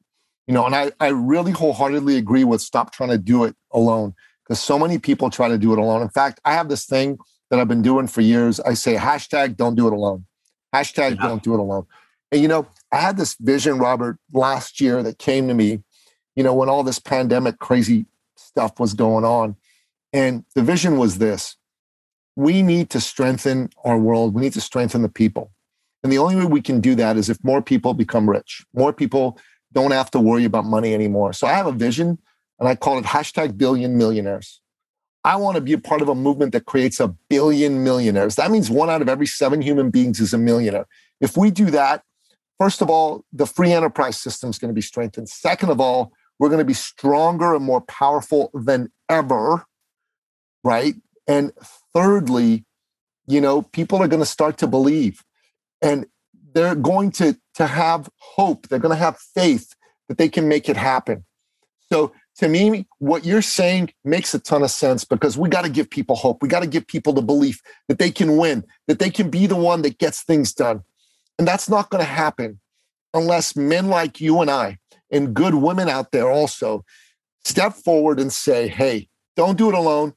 You 0.48 0.54
know, 0.54 0.66
and 0.66 0.76
I, 0.76 0.92
I 1.00 1.10
really 1.10 1.52
wholeheartedly 1.52 2.18
agree 2.18 2.44
with 2.44 2.62
stop 2.62 2.92
trying 2.92 3.10
to 3.10 3.18
do 3.18 3.46
it 3.46 3.56
alone 3.72 4.16
because 4.44 4.60
so 4.60 4.78
many 4.78 4.98
people 4.98 5.30
try 5.30 5.48
to 5.48 5.58
do 5.58 5.72
it 5.72 5.80
alone. 5.80 6.02
In 6.02 6.10
fact, 6.10 6.42
I 6.44 6.54
have 6.54 6.68
this 6.68 6.86
thing 6.86 7.20
that 7.52 7.60
I've 7.60 7.68
been 7.68 7.84
doing 7.84 8.08
for 8.08 8.22
years. 8.22 8.60
I 8.62 8.74
say 8.74 8.96
hashtag 8.96 9.58
don't 9.58 9.76
do 9.76 9.86
it 9.86 9.94
alone. 9.94 10.26
Hashtag 10.74 11.18
yeah. 11.18 11.28
don't 11.28 11.44
do 11.44 11.54
it 11.54 11.60
alone. 11.60 11.86
And 12.32 12.42
you 12.42 12.48
know, 12.48 12.66
I 12.92 12.98
had 12.98 13.18
this 13.18 13.36
vision, 13.40 13.78
Robert, 13.78 14.18
last 14.34 14.82
year 14.82 15.04
that 15.04 15.20
came 15.20 15.50
to 15.50 15.54
me, 15.54 15.84
you 16.36 16.44
know, 16.44 16.56
when 16.56 16.70
all 16.70 16.82
this 16.82 16.98
pandemic 16.98 17.60
crazy 17.60 18.06
stuff 18.38 18.80
was 18.80 18.94
going 18.94 19.26
on. 19.26 19.58
And 20.14 20.46
the 20.56 20.64
vision 20.64 20.98
was 20.98 21.20
this 21.20 21.58
we 22.38 22.62
need 22.62 22.90
to 22.90 23.02
strengthen 23.02 23.70
our 23.84 23.98
world, 23.98 24.34
we 24.34 24.42
need 24.42 24.54
to 24.54 24.62
strengthen 24.62 25.02
the 25.02 25.10
people. 25.10 25.52
And 26.04 26.12
the 26.12 26.18
only 26.18 26.38
way 26.38 26.46
we 26.46 26.62
can 26.62 26.80
do 26.80 26.96
that 26.96 27.18
is 27.18 27.30
if 27.30 27.38
more 27.44 27.62
people 27.62 27.94
become 27.94 28.30
rich, 28.30 28.66
more 28.74 28.94
people 28.94 29.38
don't 29.74 29.92
have 29.92 30.10
to 30.12 30.20
worry 30.20 30.46
about 30.46 30.66
money 30.66 30.94
anymore. 30.94 31.34
So 31.34 31.48
I 31.48 31.52
have 31.52 31.68
a 31.68 31.72
vision 31.74 32.18
and 32.60 32.70
I 32.70 32.76
call 32.76 32.98
it 32.98 33.06
hashtag 33.06 33.58
billion 33.58 33.98
millionaires. 33.98 34.62
I 35.24 35.36
want 35.36 35.56
to 35.56 35.62
be 35.62 35.74
a 35.74 35.78
part 35.78 36.02
of 36.02 36.10
a 36.10 36.16
movement 36.16 36.52
that 36.54 36.66
creates 36.66 37.00
a 37.00 37.10
billion 37.30 37.84
millionaires. 37.84 38.36
That 38.36 38.52
means 38.52 38.70
one 38.70 38.90
out 38.90 39.02
of 39.02 39.10
every 39.10 39.28
seven 39.28 39.62
human 39.62 39.92
beings 39.92 40.20
is 40.20 40.34
a 40.34 40.38
millionaire. 40.38 40.88
If 41.20 41.38
we 41.38 41.52
do 41.52 41.70
that, 41.72 42.04
first 42.60 42.82
of 42.82 42.90
all, 42.90 43.24
the 43.32 43.46
free 43.46 43.72
enterprise 43.72 44.20
system 44.20 44.50
is 44.50 44.58
going 44.58 44.70
to 44.70 44.76
be 44.76 44.82
strengthened. 44.82 45.30
Second 45.30 45.70
of 45.70 45.80
all, 45.80 46.12
we're 46.40 46.50
going 46.50 46.60
to 46.60 46.66
be 46.66 46.74
stronger 46.74 47.54
and 47.54 47.64
more 47.64 47.82
powerful 47.82 48.50
than 48.56 48.92
ever, 49.10 49.66
right? 50.64 50.96
And 51.28 51.52
thirdly, 51.94 52.66
you 53.28 53.42
know, 53.42 53.62
people 53.62 54.02
are 54.02 54.08
going 54.08 54.22
to 54.22 54.26
start 54.26 54.58
to 54.58 54.68
believe. 54.68 55.24
And 55.84 56.08
they're 56.54 56.76
going 56.76 57.12
to, 57.12 57.38
to 57.56 57.68
have 57.68 58.10
hope. 58.18 58.68
They're 58.68 58.80
going 58.80 58.98
to 58.98 59.04
have 59.04 59.20
faith 59.20 59.76
that 60.08 60.18
they 60.18 60.30
can 60.30 60.48
make 60.48 60.68
it 60.68 60.78
happen. 60.78 61.26
So 61.92 62.12
to 62.38 62.48
me, 62.48 62.88
what 63.00 63.26
you're 63.26 63.42
saying 63.42 63.94
makes 64.04 64.34
a 64.34 64.40
ton 64.40 64.64
of 64.64 64.72
sense 64.72 65.04
because 65.04 65.38
we 65.38 65.50
got 65.50 65.64
to 65.64 65.70
give 65.70 65.90
people 65.90 66.16
hope. 66.16 66.42
We 66.42 66.48
got 66.48 66.62
to 66.62 66.68
give 66.68 66.88
people 66.88 67.14
the 67.14 67.22
belief 67.22 67.62
that 67.88 68.00
they 68.00 68.12
can 68.12 68.38
win, 68.38 68.64
that 68.88 69.00
they 69.00 69.10
can 69.10 69.30
be 69.30 69.48
the 69.48 69.56
one 69.56 69.82
that 69.82 69.98
gets 69.98 70.24
things 70.24 70.54
done. 70.54 70.82
And 71.38 71.48
that's 71.48 71.70
not 71.70 71.90
going 71.90 72.04
to 72.04 72.10
happen 72.10 72.60
unless 73.14 73.56
men 73.56 73.88
like 73.88 74.22
you 74.22 74.42
and 74.42 74.50
I 74.50 74.78
and 75.12 75.34
good 75.34 75.56
women 75.56 75.90
out 75.90 76.12
there 76.12 76.32
also 76.32 76.86
step 77.44 77.74
forward 77.74 78.20
and 78.20 78.32
say, 78.32 78.68
hey, 78.68 79.10
Don't 79.36 79.58
do 79.58 79.70
it 79.70 79.76
alone. 79.76 80.14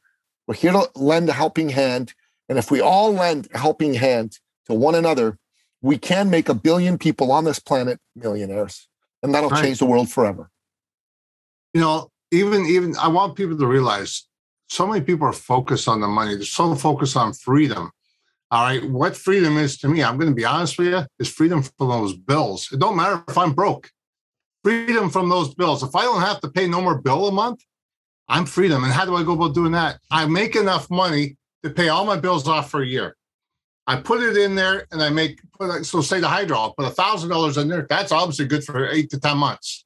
We're 0.46 0.54
here 0.54 0.72
to 0.72 0.88
lend 0.94 1.28
a 1.28 1.32
helping 1.32 1.70
hand. 1.70 2.14
And 2.48 2.58
if 2.58 2.70
we 2.70 2.80
all 2.80 3.12
lend 3.12 3.48
a 3.54 3.58
helping 3.58 3.94
hand 3.94 4.38
to 4.66 4.74
one 4.74 4.94
another, 4.94 5.38
we 5.80 5.98
can 5.98 6.30
make 6.30 6.48
a 6.48 6.54
billion 6.54 6.98
people 6.98 7.32
on 7.32 7.44
this 7.44 7.58
planet 7.58 8.00
millionaires. 8.14 8.88
And 9.22 9.34
that'll 9.34 9.50
right. 9.50 9.64
change 9.64 9.78
the 9.78 9.86
world 9.86 10.10
forever. 10.10 10.50
You 11.74 11.80
know, 11.80 12.10
even 12.30 12.66
even 12.66 12.96
I 12.96 13.08
want 13.08 13.36
people 13.36 13.58
to 13.58 13.66
realize 13.66 14.26
so 14.68 14.86
many 14.86 15.04
people 15.04 15.26
are 15.26 15.32
focused 15.32 15.88
on 15.88 16.00
the 16.00 16.08
money. 16.08 16.36
They're 16.36 16.44
so 16.44 16.74
focused 16.74 17.16
on 17.16 17.32
freedom. 17.32 17.90
All 18.50 18.64
right. 18.64 18.88
What 18.88 19.16
freedom 19.16 19.56
is 19.56 19.78
to 19.78 19.88
me, 19.88 20.02
I'm 20.02 20.16
going 20.16 20.30
to 20.30 20.34
be 20.34 20.44
honest 20.44 20.78
with 20.78 20.88
you, 20.88 21.04
is 21.18 21.28
freedom 21.28 21.62
from 21.62 21.88
those 21.88 22.14
bills. 22.14 22.68
It 22.72 22.78
don't 22.78 22.96
matter 22.96 23.22
if 23.28 23.36
I'm 23.36 23.52
broke. 23.52 23.90
Freedom 24.62 25.10
from 25.10 25.28
those 25.28 25.54
bills. 25.54 25.82
If 25.82 25.94
I 25.94 26.02
don't 26.02 26.22
have 26.22 26.40
to 26.40 26.48
pay 26.48 26.66
no 26.66 26.80
more 26.80 27.00
bill 27.00 27.28
a 27.28 27.32
month, 27.32 27.62
I'm 28.28 28.46
freedom. 28.46 28.84
And 28.84 28.92
how 28.92 29.04
do 29.04 29.16
I 29.16 29.22
go 29.22 29.32
about 29.32 29.54
doing 29.54 29.72
that? 29.72 29.98
I 30.10 30.26
make 30.26 30.56
enough 30.56 30.90
money 30.90 31.36
to 31.62 31.70
pay 31.70 31.88
all 31.88 32.04
my 32.04 32.16
bills 32.16 32.48
off 32.48 32.70
for 32.70 32.82
a 32.82 32.86
year. 32.86 33.16
I 33.86 33.96
put 33.96 34.22
it 34.22 34.36
in 34.36 34.54
there 34.54 34.86
and 34.92 35.02
I 35.02 35.10
make 35.10 35.40
so 35.82 36.00
say 36.00 36.20
the 36.20 36.28
hydro, 36.28 36.56
I'll 36.56 36.74
put 36.74 36.86
a 36.86 36.90
thousand 36.90 37.28
dollars 37.28 37.58
in 37.58 37.68
there. 37.68 37.86
That's 37.88 38.12
obviously 38.12 38.46
good 38.46 38.64
for 38.64 38.88
eight 38.88 39.10
to 39.10 39.20
ten 39.20 39.36
months. 39.36 39.84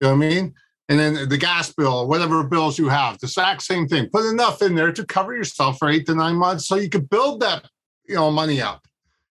You 0.00 0.08
know 0.08 0.16
what 0.16 0.24
I 0.24 0.28
mean? 0.28 0.54
And 0.90 0.98
then 0.98 1.28
the 1.28 1.38
gas 1.38 1.72
bill, 1.72 2.08
whatever 2.08 2.42
bills 2.42 2.76
you 2.76 2.88
have, 2.88 3.16
the 3.20 3.26
exact 3.26 3.62
same 3.62 3.86
thing. 3.86 4.10
Put 4.12 4.28
enough 4.28 4.60
in 4.60 4.74
there 4.74 4.92
to 4.92 5.06
cover 5.06 5.32
yourself 5.32 5.78
for 5.78 5.88
eight 5.88 6.04
to 6.06 6.16
nine 6.16 6.34
months 6.34 6.66
so 6.66 6.74
you 6.74 6.90
could 6.90 7.08
build 7.08 7.40
that, 7.40 7.64
you 8.08 8.16
know, 8.16 8.32
money 8.32 8.60
up. 8.60 8.84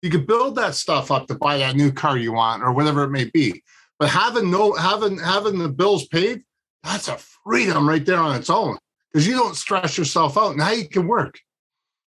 You 0.03 0.11
could 0.11 0.27
build 0.27 0.55
that 0.57 0.75
stuff 0.75 1.09
up 1.09 1.25
to 1.27 1.35
buy 1.35 1.57
that 1.57 1.75
new 1.75 1.91
car 1.91 2.15
you 2.15 2.33
want 2.33 2.61
or 2.61 2.71
whatever 2.73 3.03
it 3.03 3.09
may 3.09 3.25
be. 3.25 3.63
But 3.97 4.09
having 4.09 4.51
no 4.51 4.73
having 4.73 5.17
having 5.17 5.57
the 5.57 5.67
bills 5.67 6.05
paid, 6.07 6.43
that's 6.83 7.07
a 7.07 7.17
freedom 7.17 7.89
right 7.89 8.05
there 8.05 8.19
on 8.19 8.35
its 8.35 8.51
own. 8.51 8.77
Because 9.11 9.27
you 9.27 9.33
don't 9.33 9.55
stress 9.55 9.97
yourself 9.97 10.37
out. 10.37 10.57
Now 10.57 10.69
you 10.69 10.87
can 10.87 11.07
work. 11.07 11.39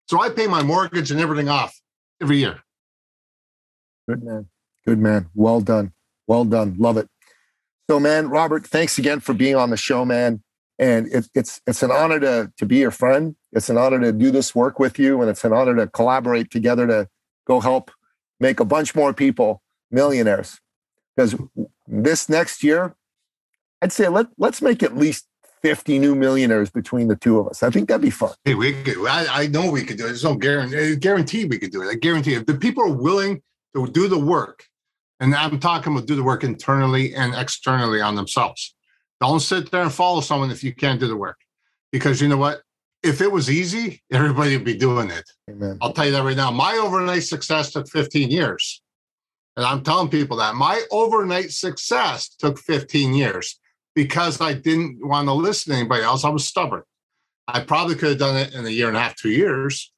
So 0.09 0.23
I 0.23 0.31
pay 0.31 0.47
my 0.47 0.63
mortgage 0.63 1.11
and 1.11 1.19
everything 1.19 1.49
off 1.49 1.77
every 2.23 2.39
year. 2.39 2.61
Good 4.09 4.23
man. 4.23 4.47
Good 4.87 5.01
man. 5.01 5.29
Well 5.35 5.61
done. 5.61 5.93
Well 6.29 6.45
done. 6.45 6.77
Love 6.79 6.99
it. 6.99 7.09
So, 7.91 7.99
man, 7.99 8.29
Robert, 8.29 8.65
thanks 8.65 8.99
again 8.99 9.19
for 9.19 9.35
being 9.35 9.57
on 9.57 9.71
the 9.71 9.77
show, 9.77 10.05
man. 10.05 10.45
And 10.79 11.09
it, 11.09 11.29
it's 11.35 11.61
it's 11.67 11.83
an 11.83 11.91
honor 11.91 12.21
to 12.21 12.53
to 12.57 12.65
be 12.65 12.77
your 12.77 12.93
friend. 12.93 13.35
It's 13.51 13.69
an 13.69 13.77
honor 13.77 13.99
to 13.99 14.13
do 14.13 14.31
this 14.31 14.55
work 14.55 14.79
with 14.79 14.97
you, 14.97 15.21
and 15.21 15.29
it's 15.29 15.43
an 15.43 15.53
honor 15.53 15.75
to 15.75 15.89
collaborate 15.89 16.53
together 16.53 16.87
to 16.87 17.09
go 17.49 17.59
help 17.59 17.91
make 18.39 18.61
a 18.61 18.65
bunch 18.65 18.95
more 18.95 19.13
people 19.13 19.61
millionaires. 19.91 20.61
Because 21.17 21.35
this 21.89 22.29
next 22.29 22.63
year, 22.63 22.95
I'd 23.83 23.91
say 23.91 24.07
let 24.07 24.29
let's 24.39 24.63
make 24.63 24.85
at 24.85 24.97
least 24.97 25.27
50 25.63 25.99
new 25.99 26.15
millionaires 26.15 26.71
between 26.71 27.09
the 27.09 27.17
two 27.17 27.41
of 27.41 27.49
us. 27.49 27.65
I 27.65 27.71
think 27.71 27.89
that'd 27.89 28.01
be 28.01 28.11
fun. 28.11 28.35
Hey, 28.45 28.55
we 28.55 28.73
could, 28.85 29.05
I, 29.05 29.27
I 29.43 29.47
know 29.49 29.69
we 29.69 29.83
could 29.83 29.97
do 29.97 30.05
it. 30.05 30.11
There's 30.11 30.23
no 30.23 30.37
guarantee, 30.37 30.95
guarantee 30.95 31.45
we 31.45 31.59
could 31.59 31.73
do 31.73 31.83
it. 31.83 31.89
I 31.89 31.97
guarantee 31.97 32.35
if 32.35 32.47
the 32.47 32.55
people 32.55 32.85
are 32.85 32.95
willing 32.95 33.43
to 33.75 33.89
do 33.89 34.07
the 34.07 34.17
work, 34.17 34.70
and 35.21 35.35
I'm 35.35 35.61
talking 35.61 35.93
about 35.93 36.07
do 36.07 36.17
the 36.17 36.23
work 36.23 36.45
internally 36.45 37.15
and 37.15 37.35
externally 37.35 38.01
on 38.01 38.15
themselves. 38.15 38.75
Don't 39.21 39.41
sit 39.41 39.71
there 39.71 39.83
and 39.83 39.93
follow 39.93 40.23
someone 40.23 40.51
if 40.51 40.65
you 40.65 40.75
can't 40.75 40.99
do 40.99 41.07
the 41.07 41.17
work. 41.17 41.37
Because 41.93 42.23
you 42.23 42.29
know 42.29 42.39
what? 42.39 42.63
If 43.03 43.21
it 43.21 43.31
was 43.31 43.51
easy, 43.51 44.03
everybody 44.11 44.57
would 44.57 44.65
be 44.65 44.77
doing 44.77 45.11
it. 45.11 45.31
Amen. 45.49 45.79
I'll 45.83 45.93
tell 45.93 46.07
you 46.07 46.13
that 46.13 46.25
right 46.25 46.37
now. 46.37 46.51
My 46.51 46.75
overnight 46.75 47.23
success 47.23 47.71
took 47.71 47.89
15 47.89 48.31
years. 48.31 48.83
And 49.57 49.67
I'm 49.67 49.83
telling 49.83 50.09
people 50.09 50.39
that 50.39 50.55
my 50.55 50.83
overnight 50.91 51.51
success 51.51 52.29
took 52.29 52.59
15 52.59 53.13
years 53.13 53.59
because 53.95 54.41
I 54.41 54.55
didn't 54.55 55.07
want 55.07 55.29
to 55.29 55.35
listen 55.35 55.73
to 55.73 55.79
anybody 55.79 56.03
else. 56.03 56.25
I 56.25 56.31
was 56.31 56.47
stubborn. 56.47 56.83
I 57.47 57.61
probably 57.61 57.97
could 57.97 58.11
have 58.11 58.19
done 58.19 58.37
it 58.37 58.55
in 58.55 58.65
a 58.65 58.71
year 58.71 58.89
and 58.89 58.97
a 58.97 59.01
half, 59.01 59.17
two 59.17 59.31
years, 59.31 59.93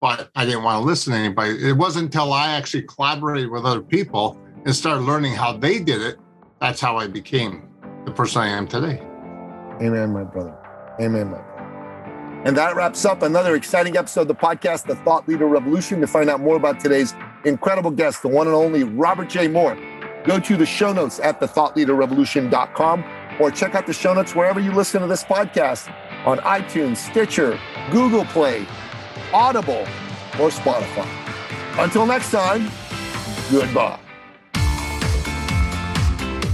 but 0.00 0.30
I 0.36 0.44
didn't 0.44 0.62
want 0.62 0.82
to 0.82 0.86
listen 0.86 1.12
to 1.12 1.18
anybody. 1.18 1.68
It 1.68 1.76
wasn't 1.76 2.06
until 2.06 2.32
I 2.32 2.52
actually 2.52 2.82
collaborated 2.82 3.50
with 3.50 3.64
other 3.64 3.80
people 3.80 4.38
and 4.64 4.74
started 4.74 5.02
learning 5.02 5.34
how 5.34 5.52
they 5.52 5.78
did 5.78 6.02
it. 6.02 6.18
That's 6.60 6.80
how 6.80 6.96
I 6.96 7.06
became 7.06 7.68
the 8.04 8.12
person 8.12 8.42
I 8.42 8.48
am 8.48 8.66
today. 8.66 9.00
Amen, 9.80 10.12
my 10.12 10.24
brother. 10.24 10.56
Amen, 11.00 11.30
my 11.30 11.38
brother. 11.38 12.42
And 12.44 12.56
that 12.56 12.74
wraps 12.74 13.04
up 13.04 13.22
another 13.22 13.54
exciting 13.54 13.96
episode 13.98 14.22
of 14.22 14.28
the 14.28 14.34
podcast, 14.34 14.86
The 14.86 14.96
Thought 14.96 15.28
Leader 15.28 15.46
Revolution. 15.46 16.00
To 16.00 16.06
find 16.06 16.30
out 16.30 16.40
more 16.40 16.56
about 16.56 16.80
today's 16.80 17.14
incredible 17.44 17.90
guest, 17.90 18.22
the 18.22 18.28
one 18.28 18.46
and 18.46 18.56
only 18.56 18.84
Robert 18.84 19.28
J. 19.28 19.46
Moore, 19.46 19.78
go 20.24 20.38
to 20.40 20.56
the 20.56 20.64
show 20.64 20.92
notes 20.92 21.20
at 21.20 21.38
thethoughtleaderrevolution.com 21.40 23.04
or 23.40 23.50
check 23.50 23.74
out 23.74 23.86
the 23.86 23.92
show 23.92 24.14
notes 24.14 24.34
wherever 24.34 24.58
you 24.58 24.72
listen 24.72 25.02
to 25.02 25.06
this 25.06 25.22
podcast 25.22 25.94
on 26.26 26.38
iTunes, 26.38 26.96
Stitcher, 26.96 27.58
Google 27.90 28.24
Play, 28.26 28.66
Audible, 29.34 29.86
or 30.38 30.48
Spotify. 30.48 31.08
Until 31.78 32.06
next 32.06 32.30
time, 32.30 32.70
goodbye. 33.50 33.99